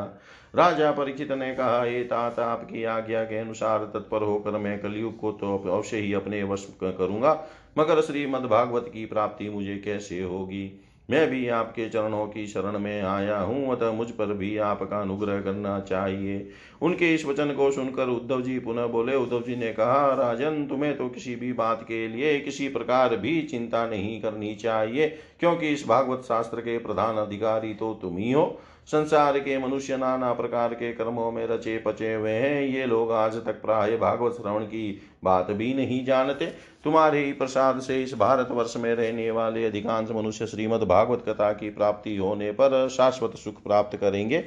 [0.53, 5.31] राजा परीक्षित ने हे ये तात, आपकी आज्ञा के अनुसार तत्पर होकर मैं कलयुग को
[5.31, 7.33] तो अवश्य ही अपने वश करूँगा,
[7.77, 10.65] मगर श्रीमद भागवत की प्राप्ति मुझे कैसे होगी?
[11.09, 15.41] मैं भी आपके चरणों की शरण में आया हूँ, अतः मुझ पर भी आपका अनुग्रह
[15.41, 16.49] करना चाहिए।
[16.81, 20.95] उनके इस वचन को सुनकर उद्धव जी पुनः बोले, उद्धव जी ने कहा, राजन, तुम्हें
[20.97, 25.07] तो किसी भी बात के लिए किसी प्रकार भी चिंता नहीं करनी चाहिए,
[25.39, 28.45] क्योंकि इस भागवत शास्त्र के प्रधान अधिकारी तो तुम ही हो।
[28.87, 33.35] संसार के मनुष्य नाना प्रकार के कर्मों में रचे पचे हुए हैं। ये लोग आज
[33.35, 36.45] तक प्राय भागवत श्रवण की बात भी नहीं जानते।
[36.83, 41.51] तुम्हारे ही प्रसाद से इस भारत वर्ष में रहने वाले अधिकांश मनुष्य श्रीमद भागवत कथा
[41.53, 44.43] की प्राप्ति होने पर शाश्वत सुख प्राप्त करेंगे।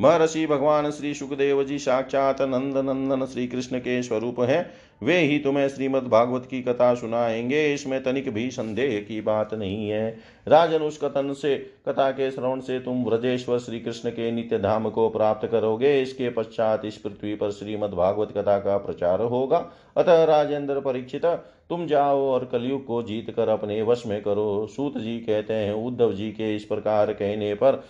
[0.00, 4.70] महर्षि भगवान श्री सुखदेव जी साक्षात नंद नंदन श्री कृष्ण के स्वरूप हैं।
[5.02, 9.90] वे ही तुम्हें श्रीमद् भागवत की कथा सुनाएँगे। इसमें तनिक भी संदेह की बात नहीं
[9.90, 10.18] है।
[10.48, 11.54] राजन उस कथन से,
[11.88, 16.30] कथा के श्रवण से तुम व्रजेश्वर श्री कृष्ण के नित्य धाम को प्राप्त करोगे। इसके
[16.30, 21.26] पश्चात इस पृथ्वी पर श्रीमद् भागवत कथा का प्रचार होगा। अतः राजेंद्र परीक्षित,
[21.68, 25.72] तुम जाओ और कलयुग को जीत कर अपने वश में करो। सूत जी कहते हैं,
[25.72, 27.84] उद्धव जी के इस प्रकार कहने पर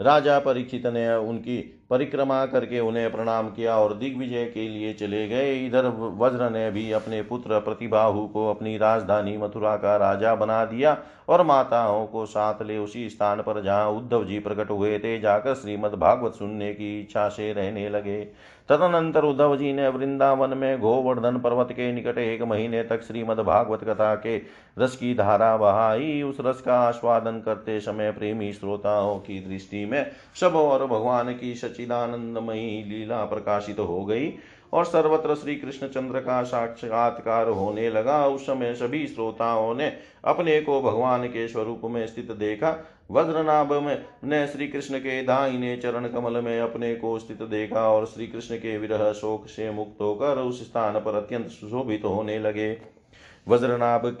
[0.00, 1.58] राजा परीक्षित ने उनकी
[1.90, 5.86] परिक्रमा करके उन्हें प्रणाम किया और दिग्विजय के लिए चले गए। इधर
[6.18, 10.96] वज्र ने भी अपने पुत्र प्रतिभाहु को अपनी राजधानी मथुरा का राजा बना दिया
[11.28, 15.54] और माताओं को साथ ले उसी स्थान पर जहाँ उद्धव जी प्रकट हुए थे, जाकर
[15.54, 18.20] श्रीमद भागवत सुनने की इच्छा से रहने लगे।
[18.70, 23.84] तदनंतर उद्धव जी ने वृंदावन में गोवर्धन पर्वत के निकट एक महीने तक श्रीमद भागवत
[23.84, 24.36] कथा के
[24.78, 30.10] रस की धारा बहाई। उस रस का आस्वादन करते समय प्रेमी श्रोताओं की दृष्टि में
[30.40, 34.32] सब और भगवान की सचिदानंदमयी लीला प्रकाशित हो गई।
[34.72, 39.92] और सर्वत्र श्री कृष्ण चंद्र का साक्षात्कार होने लगा। उस समय सभी श्रोताओं ने
[40.24, 42.76] अपने को भगवान के स्वरूप में स्थित देखा।
[43.10, 48.06] वज्रनाभ में ने श्री कृष्ण के दाहिने चरण कमल में अपने को स्थित देखा और
[48.06, 52.76] श्री कृष्ण के विरह शोक से मुक्त होकर उस स्थान पर अत्यंत सुशोभित होने लगे।
[53.48, 54.16] वज्रनाभ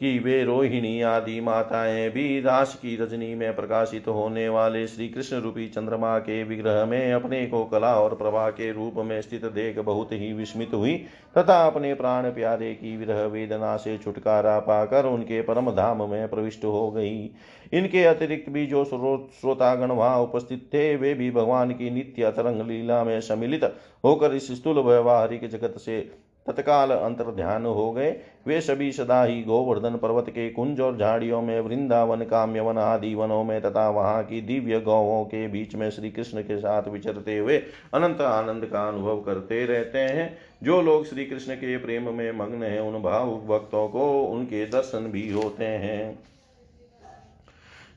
[0.00, 5.40] कि वे रोहिणी आदि माताएँ भी रास की रजनी में प्रकाशित होने वाले श्री कृष्ण
[5.40, 9.78] रूपी चंद्रमा के विग्रह में अपने को कला और प्रभा के रूप में स्थित देख
[9.78, 10.94] बहुत ही विस्मित हुई,
[11.38, 16.64] तथा अपने प्राण प्यारे की विरह वेदना से छुटकारा पाकर उनके परम धाम में प्रविष्ट
[16.64, 17.30] हो गई।
[17.72, 23.04] इनके अतिरिक्त भी जो श्रोतागण वहाँ उपस्थित थे, वे भी भगवान की नित्य तरंग लीला
[23.04, 23.64] में सम्मिलित
[24.04, 28.10] होकर इस स्थूल व्यवहारिक जगत से तत्काल अंतर ध्यान हो गए।
[28.46, 33.42] वे सभी सदा ही गोवर्धन पर्वत के कुंज और झाड़ियों में, वृंदावन, काम्यवन आदि वनों
[33.44, 37.58] में तथा वहाँ की दिव्य गौवों के बीच में श्री कृष्ण के साथ विचरते हुए
[37.94, 42.62] अनंत आनंद का अनुभव करते रहते हैं। जो लोग श्री कृष्ण के प्रेम में मग्न
[42.62, 46.18] हैं, उन भावुक भक्तों को उनके दर्शन भी होते हैं।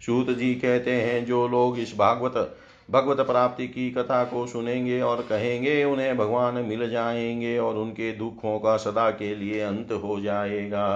[0.05, 2.57] सूत जी कहते हैं, जो लोग इस भागवत
[2.93, 8.59] भगवत प्राप्ति की कथा को सुनेंगे और कहेंगे, उन्हें भगवान मिल जाएँगे और उनके दुखों
[8.59, 10.87] का सदा के लिए अंत हो जाएगा।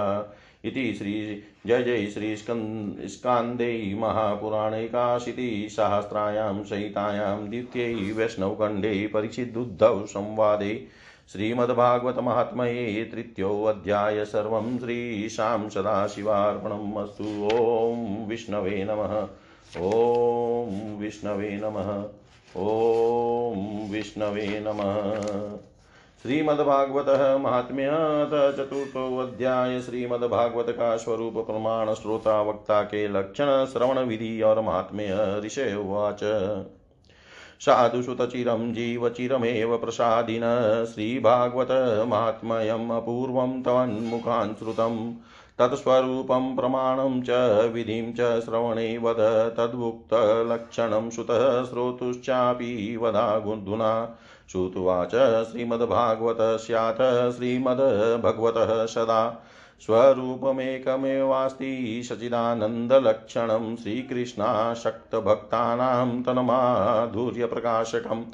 [0.64, 2.36] इति श्री, जय जय श्री
[3.08, 10.86] स्कांदे महापुराणैकाशीति सहस्रायां सहितायां द्वितीयै वैष्णवखण्डे परीक्षिदुद्धव संवादे
[11.32, 19.28] श्रीमद्भागवतमात्मये तृतीयोऽध्याय सर्वं श्रीशां सदाशिवार्पणम् अस्तु। ॐ विष्णवे नमः।
[19.76, 21.90] ॐ विष्णवे नमः।
[22.56, 25.22] ॐ विष्णवे नमः।
[26.22, 27.88] श्रीमद्भागवत महात्म्य
[28.56, 36.20] चतुर्थोध्याय श्रीमद्भागवत का स्वरूप प्रमाण श्रोता वक्ता के लक्षण श्रवण विधि और महात्म्य ऋषय उवाच।
[37.60, 40.42] साधुसुतचिरं जीवचिरमेव प्रसादिन।
[40.94, 41.68] श्रीभागवत
[42.08, 45.14] महात्म्यम् अपूर्वं तवन्मुखान् श्रुतम्।
[45.58, 47.30] तत्स्वरूपं प्रमाणं च
[47.72, 54.18] विधिं च श्रवणे वद तद्वुक्तलक्षणं सुतः श्रोतुश्चापि वदागुन्धुना।
[54.52, 59.46] श्रुत्वाच श्रीमद्भागवत स्यात्, श्रीमद्भगवतः सदा।
[59.80, 68.24] स्वरूपमेकमेवास्ति सचिदानन्दलक्षणं श्रीकृष्णाशक्तभक्तानां तन्माधुर्यप्रकाशकम्।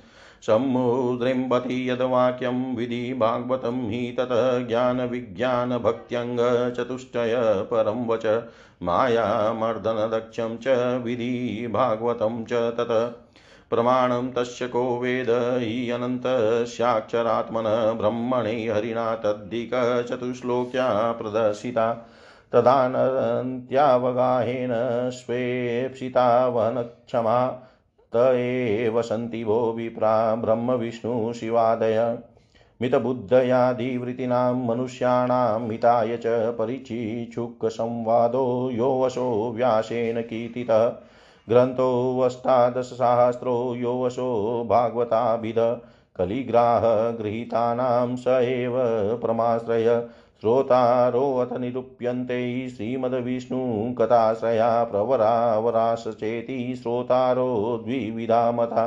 [0.46, 8.42] सम्मुद्रिम्बति यद्वाक्यं विधि भागवतं हि तत् ज्ञानविज्ञानभक्त्यङ्गचतुष्टय परं वच
[8.82, 13.24] मायामर्दनदक्षं च विधि भागवतं च तत्।
[13.70, 22.10] प्रमाणं तस्य को वेद हि अनन्तस्याक्षरात्मनः ब्रह्मणे हरिणा तद्धिकचतुश्लोक्या प्रदर्शिता।
[22.52, 27.60] तदानन्त्यावगाहेन स्वेप्सिता वनक्षमा
[28.16, 32.19] त एव सन्ति वो विप्रा ब्रह्मविष्णुशिवादय
[32.81, 40.93] मितबुद्धयादिवृत्तीनां मनुष्याणां मिताय च परिचिच्छुकसंवादो यो वशो व्यासेन कीर्तितः।
[41.49, 45.59] ग्रन्थोऽष्टादशसहस्रो यो वशो भागवताभिध
[46.19, 48.73] कलिग्राहगृहीतानां स एव
[49.23, 50.09] परमाश्रय।
[50.44, 58.86] श्रोतारोऽथ निरूप्यन्ते श्रीमद्विष्णुकथाश्रया प्रवरावराश्चेति श्रोतारो द्विविधा मता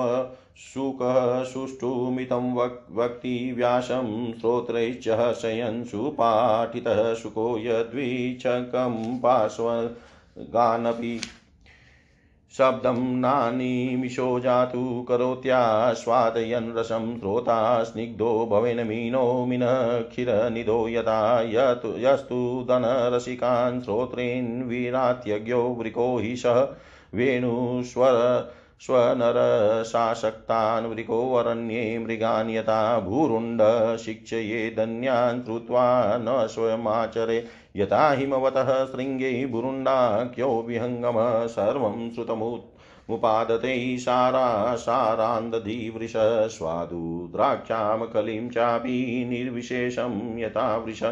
[0.57, 9.69] शुकः सुष्ठुमितं वक् वक्ति व्यासं श्रोत्रैश्च शयन् सुपाठितः शुको यद्विचकं पार्श्व
[10.39, 11.21] गानपि
[12.59, 24.63] शब्दं नानीमिषो जातु करोत्यास्वादयन् रसं श्रोता स्निग्धो भवेन मीनो मिनक्षिरनिधो यथा यत् यस्तु धनरसिकान् श्रोत्रेन्
[25.79, 26.61] वृको हि सः
[27.15, 28.17] वेणुस्वर
[28.81, 37.45] स्वनरसाशक्तान् वृकोऽरण्ये मृगान् यथा भूरुण्ड शिक्षयेदन्यान् श्रुत्वा न स्वयमाचरे।
[37.77, 42.11] यथा हिमवतः शृङ्गे भुरुण्डाख्यो विहङ्गमः सर्वं
[43.11, 46.13] श्रुतमुपादते सारासारान्दधिवृष
[46.57, 51.03] स्वादु द्राक्षां कलिं चापि निर्विशेषं यथा वृष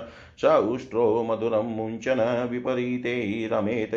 [0.40, 3.90] स उष्ट्रो मधुरं मुञ्चन विपरीते रमेत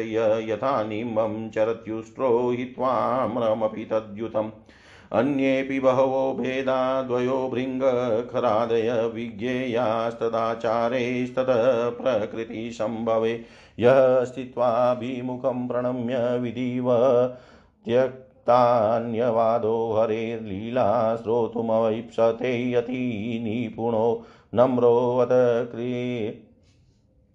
[0.49, 4.49] यथा निम्बं चरत्युष्ट्रो हित्वाम्रमपि तद्युतम्।
[5.13, 11.89] अन्येऽपि बहवो भेदा द्वयो भृङ्गखरादय विज्ञेयास्तदाचारैस्ततः
[13.79, 16.85] यः स्थित्वाभिमुखं प्रणम्य विधिव
[17.85, 24.25] त्यक्तान्यवादो हरेर्लीला श्रोतुमवैप्सते यति निपुणो
[24.55, 25.29] नम्रोऽत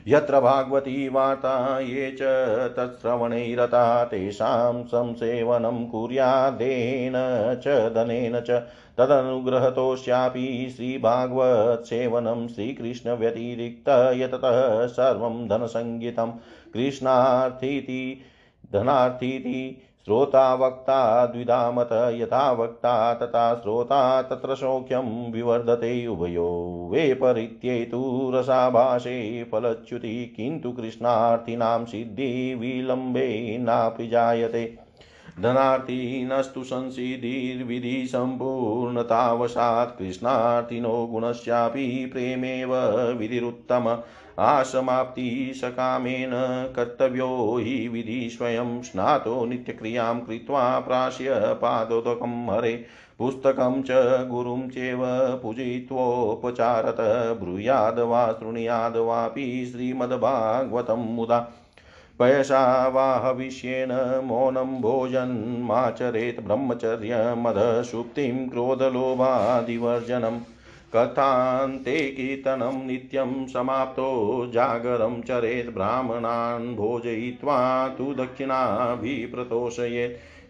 [0.09, 2.23] यत्र भागवती वार्ता ये च
[2.77, 7.13] तत्श्रवणैरता, तेषां संसेवनं कुर्यादेन
[7.65, 8.51] च, धनेन च।
[8.99, 16.31] तदनुग्रहतोऽस्यापि श्रीभागवत्सेवनं श्रीकृष्णव्यतिरिक्त यततः सर्वं धनसङ्गितं
[16.75, 18.21] कृष्णार्थीति
[18.73, 29.45] धनार्थीति श्रोता वक्ता द्विधामत, यथा वक्ता तथा श्रोता तत्र सौख्यं विवर्धते उभयो। वेपरित्ये तु रसाभाषे
[29.53, 34.79] फलच्युति, किन्तु कृष्णार्थिनां सिद्धि विलम्बे नापि जायते।
[35.41, 42.77] धनार्थिनस्तु संसिधिर्विधि सम्पूर्णतावशात्, कृष्णार्थिनो गुणस्यापि प्रेमेव
[43.19, 43.99] विधिरुत्तम।
[44.39, 46.31] आसमाप्ति सकामेन
[46.77, 52.85] कर्तव्यो हि विधि स्वयं स्नातो नित्यक्रियाँ कृत्वा प्राश्य पादोदकं हरे।
[53.19, 53.87] पुस्तकं च
[54.31, 54.99] गुरुं चैव
[55.43, 56.97] पूजयित्वोपचारत।
[57.41, 61.53] ब्रूयाद् वा शृणुयाद् वापि श्रीमद्भागवतं मुदा।
[62.19, 70.41] पयसा वा हविष्येन मौनं भोजन्माचरेत् ब्रह्मचर्यमधसुप्तिं क्रोधलोभादिवर्जनम्।
[70.95, 78.97] कथान्ते कीर्तनं नित्यं समाप्तो जागरं चरेत् ब्राह्मणान् भोजयित्वा तु दक्षिणाभिप्रतोषयेत्।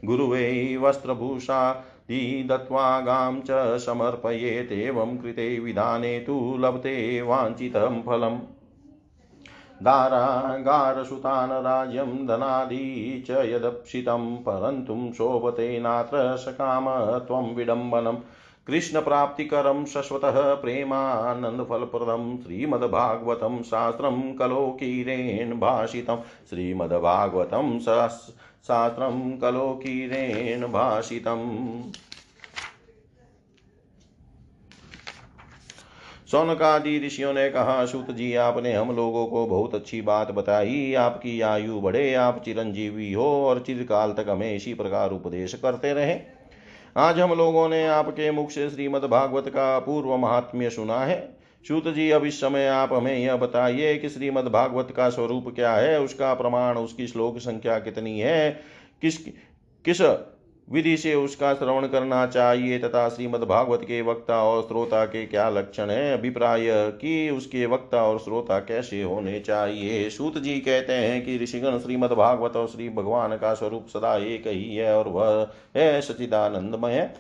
[0.07, 8.39] गुरुवै वस्त्रभूषा दत्त्वा गां च समर्पयेत्। एवं कृते विधाने तु लभते वाञ्छितं फलम्।
[9.83, 16.85] दारागारसुतान् राज्यं धनादि च यदप्सितं, परन्तु शोभते नात्र सकाम
[17.19, 18.17] त्वं विडम्बनम्।
[18.67, 26.17] कृष्णप्राप्तिकरं शश्वतः प्रेमानन्दफलप्रदं श्रीमद्भागवतं शास्त्रं कलोकीरेण भाषितं
[26.51, 31.93] श्रीमद्भागवतं शास्त्रं कलोकीरेण भाषितम्
[36.31, 41.41] सौनकादि ऋषियों ने कहा, सूत जी, आपने हम लोगों को बहुत अच्छी बात बताई। आपकी
[41.41, 46.36] आयु बढ़े, आप चिरंजीवी हो और चिरकाल तक हमें इसी प्रकार उपदेश करते रहे।
[46.99, 51.37] आज हम लोगों ने आपके मुख से श्रीमद भागवत का पूर्व महात्म्य सुना है।
[51.69, 55.75] सूत जी, अब इस समय आप हमें यह बताइए कि श्रीमद भागवत का स्वरूप क्या
[55.75, 56.01] है?
[56.01, 58.61] उसका प्रमाण, उसकी श्लोक संख्या कितनी है?
[59.03, 59.19] किस
[59.85, 60.01] किस
[60.73, 65.49] विधि से उसका श्रवण करना चाहिए तथा श्रीमद् भागवत के वक्ता और श्रोता के क्या
[65.51, 66.19] लक्षण है?
[66.19, 70.11] अभिप्राय कि उसके वक्ता और श्रोता कैसे होने चाहिए?
[70.11, 74.47] सूत जी कहते हैं कि ऋषिगण श्रीमद् भागवत और श्री भगवान का स्वरूप सदा एक
[74.47, 77.11] ही है और वह है सचिदानंदमय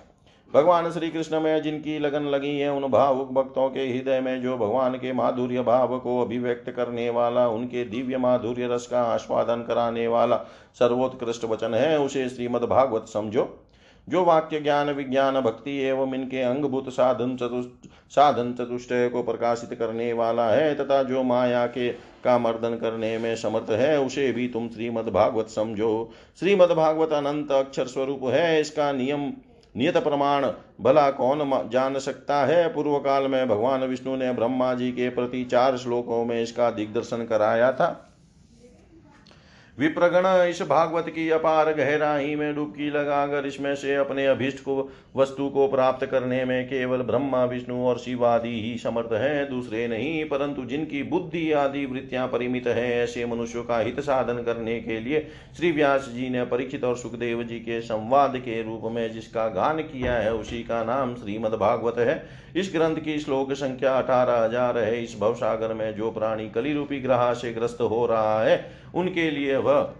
[0.54, 4.56] भगवान श्री कृष्ण में जिनकी लगन लगी है, उन भावुक भक्तों के हृदय में जो
[4.56, 10.06] भगवान के माधुर्य भाव को अभिव्यक्त करने वाला, उनके दिव्य माधुर्य रस का आस्वादन कराने
[10.06, 10.36] वाला
[10.78, 13.62] सर्वोत्कृष्ट वचन है, उसे श्रीमद भागवत समझो।
[14.08, 20.12] जो वाक्य ज्ञान, विज्ञान, भक्ति एवं इनके अंगभूत साधन चतुष्ट, साधन चतुष्टय को प्रकाशित करने
[20.12, 21.88] वाला है, तथा जो माया के
[22.24, 26.10] का मर्दन करने में समर्थ है, उसे भी तुम श्रीमद भागवत समझो।
[26.40, 29.32] श्रीमद भागवत अनंत अक्षर स्वरूप है, इसका नियम
[29.76, 30.46] नियत प्रमाण,
[30.80, 32.74] भला कौन जान सकता है?
[32.74, 37.24] पूर्व काल में भगवान विष्णु ने ब्रह्मा जी के प्रति चार श्लोकों में इसका दिग्दर्शन
[37.24, 38.12] कराया था।
[39.78, 44.76] विप्रगण इस भागवत की अपार गहराई में डुबकी लगाकर इसमें से अपने अभिष्ट को,
[45.16, 49.86] वस्तु को प्राप्त करने में केवल ब्रह्मा, विष्णु और शिव आदि ही समर्थ है, दूसरे
[49.88, 54.98] नहीं, परंतु जिनकी बुद्धि आदि वृत्तियाँ परिमित है, ऐसे मनुष्यों का हित साधन करने के
[55.00, 55.20] लिए
[55.56, 59.82] श्री व्यास जी ने परीक्षित और सुखदेव जी के संवाद के रूप में जिसका गान
[59.82, 64.78] किया है, उसी का नाम श्रीमद भागवत है। इस ग्रंथ की श्लोक संख्या अठारह हज़ार
[64.78, 68.56] है। इस भवसागर में जो प्राणी कली रूपी ग्रह से ग्रस्त हो रहा है
[68.96, 69.94] उनके लिए वह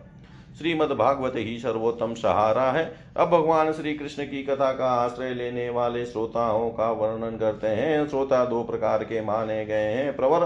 [0.58, 5.70] श्रीमद भागवत ही सर्वोत्तम सहारा है। अब भगवान श्री कृष्ण की कथा का आश्रय लेने
[5.70, 10.42] वाले श्रोताओं का वर्णन करते हैं। श्रोता दो प्रकार के माने गए हैं। प्रवर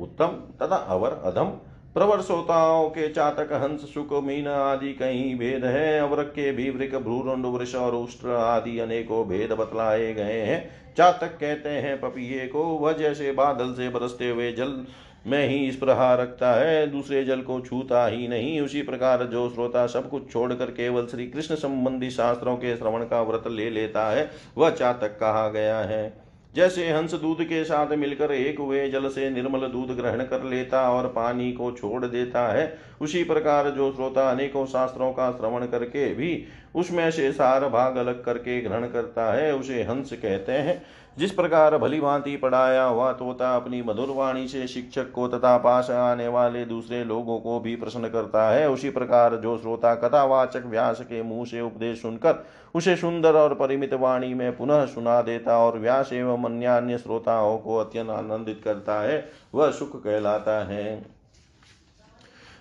[0.00, 1.50] उत्तम तथा अवर अधम।
[1.94, 6.94] प्रवर श्रोताओं के चातक, हंस शुक मीन आदि कई भेद है। अवरक के भी वृक
[6.94, 12.62] भ्रूरुंड, वृष और उष्ट्र आदि अनेकों भेद बतलाए गए हैं। चातक कहते हैं पपिये को,
[12.62, 14.86] वह जैसे बादल से बरसते हुए जल
[15.26, 19.48] में ही इस प्रहार रखता है, दूसरे जल को छूता ही नहीं। उसी प्रकार जो
[19.48, 24.08] श्रोता सब कुछ छोड़कर केवल श्री कृष्ण संबंधी शास्त्रों के श्रवण का व्रत ले लेता
[24.10, 29.08] है, वह चातक कहा गया है। जैसे हंस दूध के साथ मिलकर एक हुए जल
[29.08, 33.92] से निर्मल दूध ग्रहण कर लेता और पानी को छोड़ देता है, उसी प्रकार जो
[33.92, 36.44] श्रोता अनेकों शास्त्रों का श्रवण करके भी
[36.74, 40.82] उसमें से सार भाग अलग करके ग्रहण करता है, उसे हंस कहते हैं।
[41.16, 45.90] जिस प्रकार भली भांति पढ़ाया हुआ तोता अपनी मधुर वाणी से शिक्षक को तथा पास
[45.90, 51.00] आने वाले दूसरे लोगों को भी प्रसन्न करता है, उसी प्रकार जो श्रोता कथावाचक व्यास
[51.00, 52.44] के मुँह से उपदेश सुनकर
[52.74, 57.58] उसे सुंदर और परिमित वाणी में पुनः सुना देता और व्यास एवं अन्य अन्य श्रोताओं
[57.58, 61.06] को अत्यंत आनंदित करता है, वह सुख कहलाता है।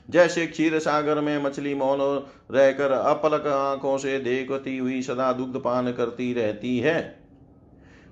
[0.10, 2.00] जैसे क्षीर सागर में मछली मौन
[2.52, 7.25] रहकर अपलक आँखों से देखती हुई सदा दुग्ध पान करती रहती है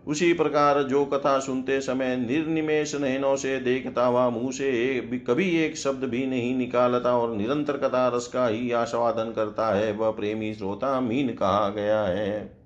[0.07, 4.97] उसी प्रकार जो कथा सुनते समय निर्निमेश नयनों से देखता हुआ मुँह से
[5.27, 9.91] कभी एक शब्द भी नहीं निकालता और निरंतर कथा रस का ही आस्वादन करता है,
[9.91, 12.63] वह प्रेमी श्रोता मीन कहा गया है?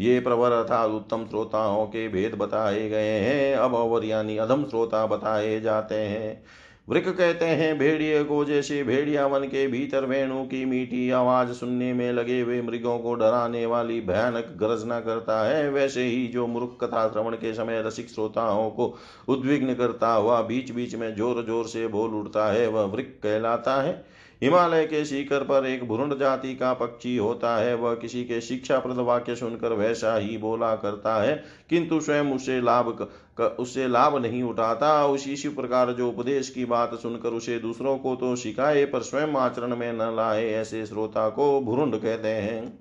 [0.00, 5.06] ये प्रवर अर्थात उत्तम श्रोताओं के भेद बताए गए हैं। अब अवर यानी अधम श्रोता
[5.06, 6.42] बताए जाते हैं।
[6.88, 11.92] वृक कहते हैं, भेड़िए को जैसे भेड़िया वन के भीतर वेणु की मीठी आवाज़ सुनने
[11.92, 16.76] में लगे हुए मृगों को डराने वाली भयानक गर्जना करता है। वैसे ही जो मूर्ख
[16.80, 18.94] कथा श्रवण के समय रसिक श्रोताओं को
[19.28, 23.80] उद्विग्न करता हुआ बीच बीच में ज़ोर ज़ोर से बोल उठता है, वह वृक कहलाता
[23.82, 24.06] है।
[24.42, 28.78] हिमालय के शिखर पर एक भ्रूण जाति का पक्षी होता है, वह किसी के शिक्षा
[28.78, 31.34] प्रद वाक्य सुनकर वैसा ही बोला करता है,
[31.70, 33.08] किंतु स्वयं उसे लाभ
[33.40, 38.14] उससे लाभ नहीं उठाता। उसी इसी प्रकार जो उपदेश की बात सुनकर उसे दूसरों को
[38.16, 42.78] तो सिखाए पर स्वयं आचरण में न लाए, ऐसे श्रोता को भुरुंड कहते हैं।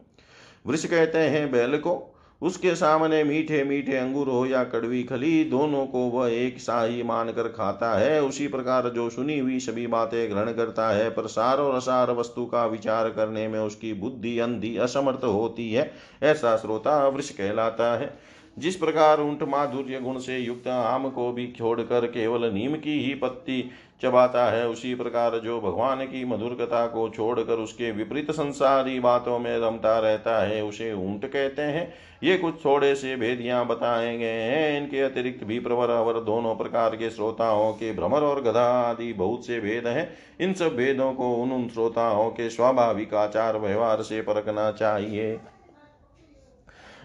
[0.66, 5.86] वृक्ष कहते हैं, बैल को, उसके सामने मीठे मीठे अंगूर हो या कड़वी खली, दोनों
[5.86, 10.30] को वह एक सा ही मानकर खाता है। उसी प्रकार जो सुनी हुई सभी बातें
[10.30, 14.76] ग्रहण करता है पर सार और असार वस्तु का विचार करने में उसकी बुद्धि अंधी
[14.78, 15.92] असमर्थ होती है,
[16.24, 18.14] ऐसा श्रोता वृक्ष कहलाता है।
[18.58, 23.14] जिस प्रकार ऊँट माधुर्य गुण से युक्त आम को भी छोड़कर केवल नीम की ही
[23.14, 23.70] पत्ती
[24.02, 29.40] चबाता है, उसी प्रकार जो भगवान की मधुर कथा को छोड़कर उसके विपरीत संसारी बातों
[29.40, 31.94] में रमता रहता है, उसे ऊँट कहते हैं।
[32.24, 36.96] ये कुछ थोड़े से भेदियाँ बताए गए हैं। इनके अतिरिक्त भी प्रवर अवर दोनों प्रकार
[36.96, 40.10] के श्रोताओं के भ्रमर और गधा आदि बहुत से भेद हैं।
[40.40, 45.38] इन सब भेदों को उन उन श्रोताओं के स्वाभाविक आचार व्यवहार से परखना चाहिए।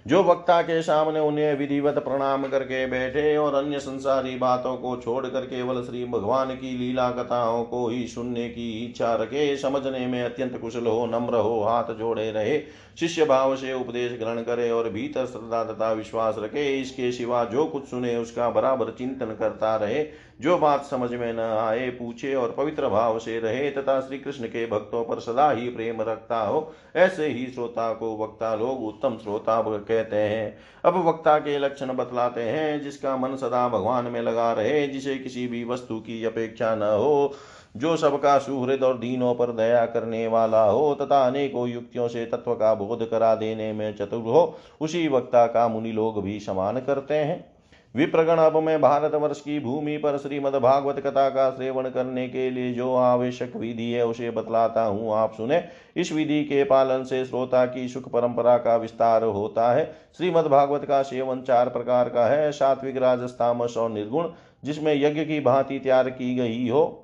[0.06, 5.40] जो वक्ता के सामने उन्हें विधिवत प्रणाम करके बैठे और अन्य संसारी बातों को छोड़कर
[5.40, 10.58] केवल श्री भगवान की लीला कथाओं को ही सुनने की इच्छा रखे, समझने में अत्यंत
[10.60, 12.58] कुशल हो, नम्र हो, हाथ जोड़े रहे,
[13.00, 17.64] शिष्य भाव से उपदेश ग्रहण करे और भीतर श्रद्धा तथा विश्वास रखे, इसके सिवा जो
[17.64, 20.02] कुछ सुने उसका बराबर चिंतन करता रहे।
[20.40, 24.46] जो बात समझ में न आए, पूछे और पवित्र भाव से रहे, तथा श्री कृष्ण
[24.46, 29.18] के भक्तों पर सदा ही प्रेम रखता हो। ऐसे ही श्रोता को वक्ता लोग उत्तम
[29.22, 34.52] श्रोता कहते हैं। अब वक्ता के लक्षण बतलाते हैं, जिसका मन सदा भगवान में लगा
[34.52, 37.32] रहे, जिसे किसी भी वस्तु की अपेक्षा न हो,
[37.76, 42.54] जो सबका सुहृद और दीनों पर दया करने वाला हो, तथा अनेकों युक्तियों से तत्व
[42.54, 47.14] का बोध करा देने में चतुर हो, उसी वक्ता का मुनि लोग भी समान करते
[47.14, 47.51] हैं।
[47.94, 52.72] विप्रगण अब मैं भारतवर्ष की भूमि पर श्रीमद भागवत कथा का सेवन करने के लिए
[52.72, 55.62] जो आवश्यक विधि है, उसे बतलाता हूँ। आप सुने
[55.96, 59.84] इस विधि के पालन से श्रोता की सुख परंपरा का विस्तार होता है।
[60.18, 64.28] श्रीमद भागवत का सेवन चार प्रकार का है, सात्विक राजस्थामस और निर्गुण,
[64.64, 66.98] जिसमें यज्ञ की भांति तैयार की गई हो।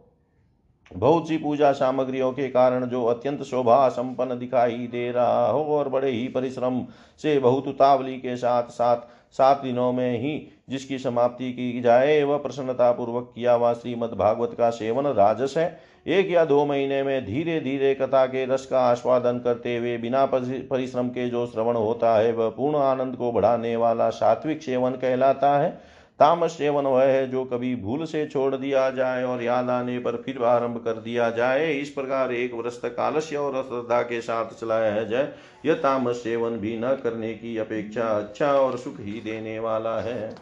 [0.92, 5.88] बहुत सी पूजा सामग्रियों के कारण जो अत्यंत शोभा संपन्न दिखाई दे रहा हो और
[5.88, 6.80] बड़े ही परिश्रम
[7.22, 8.96] से बहुत उतावली के साथ साथ
[9.32, 10.40] सात दिनों में ही
[10.70, 15.78] जिसकी समाप्ति की जाए, वह प्रसन्नता पूर्वक किया हुआ श्रीमद भागवत का सेवन राजस है।
[16.06, 20.24] एक या दो महीने में धीरे धीरे कथा के रस का आस्वादन करते हुए, बिना
[20.26, 25.56] परिश्रम के जो श्रवण होता है, वह पूर्ण आनंद को बढ़ाने वाला सात्विक सेवन कहलाता
[25.58, 25.70] है।
[26.18, 30.16] तामस सेवन वह है जो कभी भूल से छोड़ दिया जाए और याद आने पर
[30.16, 34.58] फिर आरंभ कर दिया जाए। इस प्रकार एक वर्ष तक आलस्य और अश्रद्धा के साथ
[34.60, 35.32] चलाया जाए
[35.66, 40.34] यह तामस सेवन भी न करने की अपेक्षा अच्छा और सुख ही देने वाला है।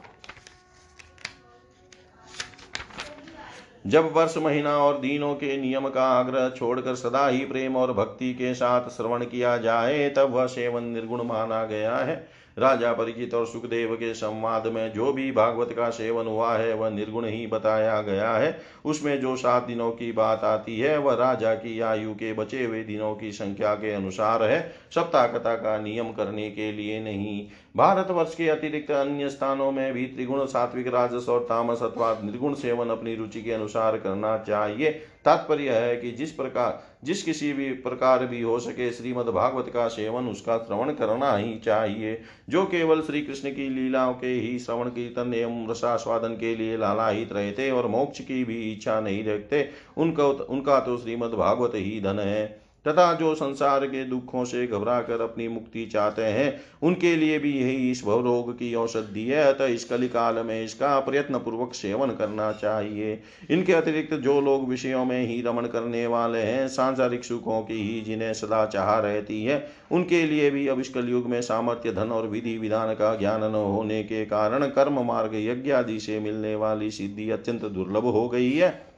[3.86, 8.32] जब वर्ष, महीना और दिनों के नियम का आग्रह छोड़कर सदा ही प्रेम और भक्ति
[8.34, 12.16] के साथ श्रवण किया जाए, तब वह सेवन निर्गुण माना गया है।
[12.58, 16.90] राजा परिचित और सुखदेव के संवाद में जो भी भागवत का सेवन हुआ है, वह
[16.90, 21.54] निर्गुण ही बताया गया है। उसमें जो सात दिनों की बात आती है, वह राजा
[21.54, 26.12] की आयु के बचे हुए दिनों की संख्या के अनुसार है। सप्ताह कथा का नियम
[26.12, 27.46] करने के लिए नहीं।
[27.76, 32.88] भारतवर्ष के अतिरिक्त अन्य स्थानों में भी त्रिगुण, सात्विक, राजस और तामस अथवा निर्गुण सेवन
[32.88, 38.26] अपनी रुचि के अनुसार करना चाहिए। तात्पर्य है कि जिस प्रकार, जिस किसी भी प्रकार
[38.26, 43.22] भी हो सके श्रीमद् भागवत का सेवन, उसका श्रवण करना ही चाहिए। जो केवल श्री
[43.22, 48.20] कृष्ण की लीलाओं के ही श्रवण, कीर्तन एवं रसास्वादन के लिए लालाहित रहते और मोक्ष
[48.20, 53.34] की भी इच्छा नहीं रखते, उनका उनका तो श्रीमद् भागवत ही धन है। तथा जो
[53.34, 58.02] संसार के दुखों से घबरा कर अपनी मुक्ति चाहते हैं, उनके लिए भी यही इस
[58.06, 63.72] भवरोग की औषधि है। अतः इस कलिकाल में इसका प्रयत्न पूर्वक सेवन करना चाहिए। इनके
[63.72, 68.32] अतिरिक्त जो लोग विषयों में ही रमण करने वाले हैं, सांसारिक सुखों की ही जिन्हें
[68.34, 72.58] सदा चाह रहती है, उनके लिए भी अब इस कलयुग में सामर्थ्य, धन और विधि
[72.58, 77.30] विधान का ज्ञान न होने के कारण कर्म मार्ग यज्ञ आदि से मिलने वाली सिद्धि
[77.30, 78.95] अत्यंत दुर्लभ हो गई है।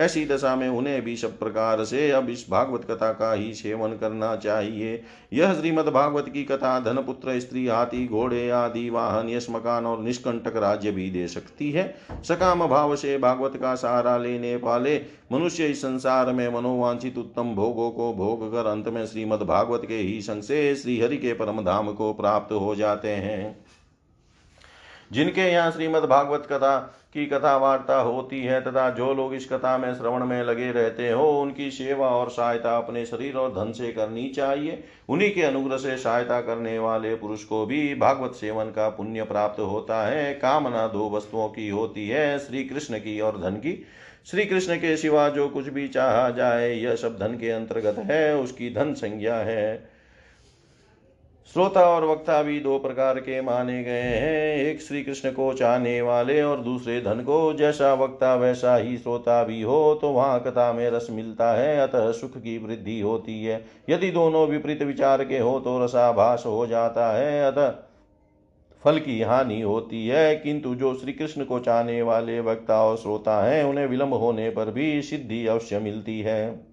[0.00, 3.96] ऐसी दशा में उन्हें भी सब प्रकार से अब इस भागवत कथा का ही सेवन
[3.96, 5.02] करना चाहिए।
[5.32, 10.02] यह श्रीमद भागवत की कथा धन पुत्र स्त्री, हाथी, घोड़े आदि वाहन यश मकान और
[10.02, 11.94] निष्कंटक राज्य भी दे सकती है।
[12.24, 15.00] सकाम भाव से भागवत का सहारा लेने वाले
[15.32, 19.96] मनुष्य इस संसार में मनोवांछित उत्तम भोगों को भोग कर अंत में श्रीमद भागवत के
[19.96, 23.64] ही संग से श्रीहरि के परम धाम को प्राप्त हो जाते हैं।
[25.12, 26.78] जिनके यहाँ श्रीमद भागवत कथा
[27.14, 31.10] की कथा वार्ता होती है तथा जो लोग इस कथा में श्रवण में लगे रहते
[31.10, 35.76] हो, उनकी सेवा और सहायता अपने शरीर और धन से करनी चाहिए। उन्हीं के अनुग्रह
[35.76, 40.86] से सहायता करने वाले पुरुष को भी भागवत सेवन का पुण्य प्राप्त होता है। कामना
[40.86, 43.86] दो वस्तुओं की होती है श्री कृष्ण की और धन की।
[44.26, 48.36] श्री कृष्ण के सिवा जो कुछ भी चाहा जाए, यह सब धन के अंतर्गत है,
[48.36, 49.89] उसकी धन संज्ञा है।
[51.52, 56.00] श्रोता और वक्ता भी दो प्रकार के माने गए हैं। एक श्री कृष्ण को चाहने
[56.02, 60.72] वाले और दूसरे धन को। जैसा वक्ता वैसा ही श्रोता भी हो तो वहाँ कथा
[60.72, 65.38] में रस मिलता है, अतः सुख की वृद्धि होती है। यदि दोनों विपरीत विचार के
[65.38, 67.74] हो तो रसाभास हो जाता है, अतः
[68.84, 73.42] फल की हानि होती है। किंतु जो श्री कृष्ण को चाहने वाले वक्ता और श्रोता
[73.44, 76.69] हैं, उन्हें विलंब होने पर भी सिद्धि अवश्य मिलती है।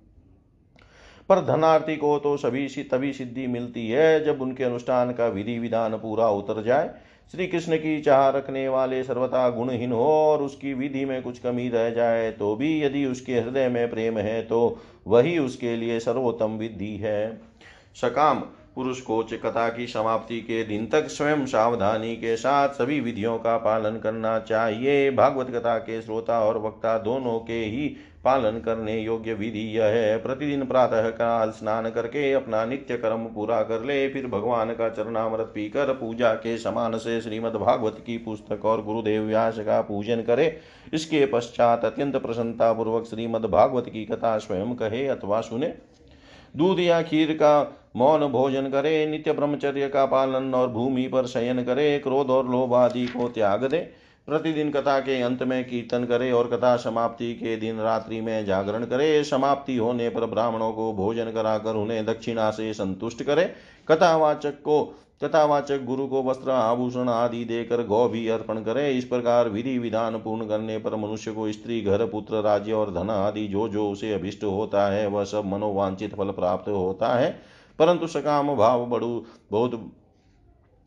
[1.30, 5.98] पर धनार्थी को तो सभी तभी सिद्धि मिलती है जब उनके अनुष्ठान का विधि विधान
[5.98, 6.90] पूरा उतर जाए।
[7.34, 11.68] श्री कृष्ण की चाह रखने वाले सर्वथा गुणहीन हो और उसकी विधि में कुछ कमी
[11.70, 14.78] रह जाए तो भी यदि उसके हृदय में प्रेम है तो
[15.08, 17.42] वही उसके लिए सर्वोत्तम विधि है।
[17.96, 18.40] सकाम,
[18.76, 23.58] पुरुष को कथा की समाप्ति के दिन तक स्वयं सावधानी के साथ सभी विधियों का
[23.58, 27.96] पालन करना चाहिए। भागवत कथा के श्रोता और वक्ता दोनों के ही
[28.28, 33.62] पालन करने योग्य विधि यह है। प्रतिदिन प्रातः काल स्नान करके अपना नित्य कर्म पूरा
[33.64, 38.66] कर ले। फिर भगवान का चरणामृत पीकर पूजा के समान से श्रीमद भागवत की पुस्तक
[38.66, 40.58] और गुरुदेव व्यास का पूजन करे।
[40.94, 45.74] इसके पश्चात अत्यंत प्रसन्नता पूर्वक श्रीमद भागवत की कथा स्वयं कहे अथवा सुने।
[46.58, 47.54] दूध या खीर का
[47.96, 52.74] मौन भोजन करे। नित्य ब्रह्मचर्य का पालन और भूमि पर शयन करे। क्रोध और लोभ
[52.74, 53.80] आदि को त्याग दे।
[54.28, 58.86] प्रतिदिन कथा के अंत में कीर्तन करे और कथा समाप्ति के दिन रात्रि में जागरण
[58.86, 63.54] करे। समाप्ति होने पर ब्राह्मणों को भोजन कराकर उन्हें दक्षिणा से संतुष्ट करे।
[63.88, 69.50] कथावाचक को, कथावाचक गुरु को वस्त्र आभूषण आदि देकर गौ भी अर्पण करे। इस प्रकार
[69.50, 73.68] विधि विधान पूर्ण करने पर मनुष्य को स्त्री, घर, पुत्र, राज्य और धन आदि जो
[73.70, 77.40] जो उसे अभिष्ट होता है, वह सब मनोवांछित फल प्राप्त होता है।
[77.80, 79.92] परंतु सकाम भाव बड़ू, बहुत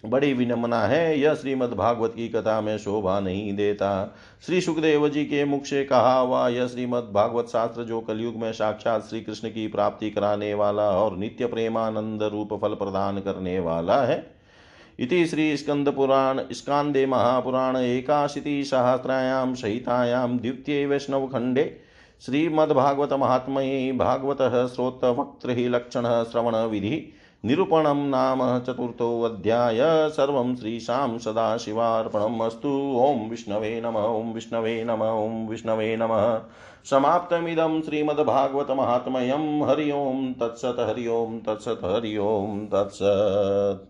[0.04, 4.16] बड़ी विनम्रना है, यह श्रीमद् भागवत की कथा में शोभा नहीं देता।
[4.46, 8.52] श्री सुखदेव जी के मुख से कहा हुआ यह श्रीमद् भागवत शास्त्र जो कलयुग में
[8.52, 14.00] साक्षात श्री कृष्ण की प्राप्ति कराने वाला और नित्य प्रेमानंद रूप फल प्रदान करने वाला
[14.02, 14.24] है।
[14.98, 21.64] इति श्री स्कंद पुराण स्कांदे महापुराण, एकाशीति सहस्रायां सहितायां द्वितीय वैष्णव खंडे
[22.22, 24.38] श्रीमद्भागवत महात्मये भागवत
[25.50, 27.12] लक्षण श्रवण विधि
[27.44, 29.78] निरूपणं नाम चतुर्थोऽध्याय
[30.10, 36.40] सर्वं श्रीशां सदाशिवार्पणम् अस्तु। ॐ विष्णवे नम, ॐ विष्णवे नम, ॐ विष्णवे नमः।
[36.84, 43.86] समाप्तमिदं श्रीमद्भागवतमाहात्म्यं। हरि ओं तत्सत्, हरि ओं तत्सत्, हरि ओं तत्सत्।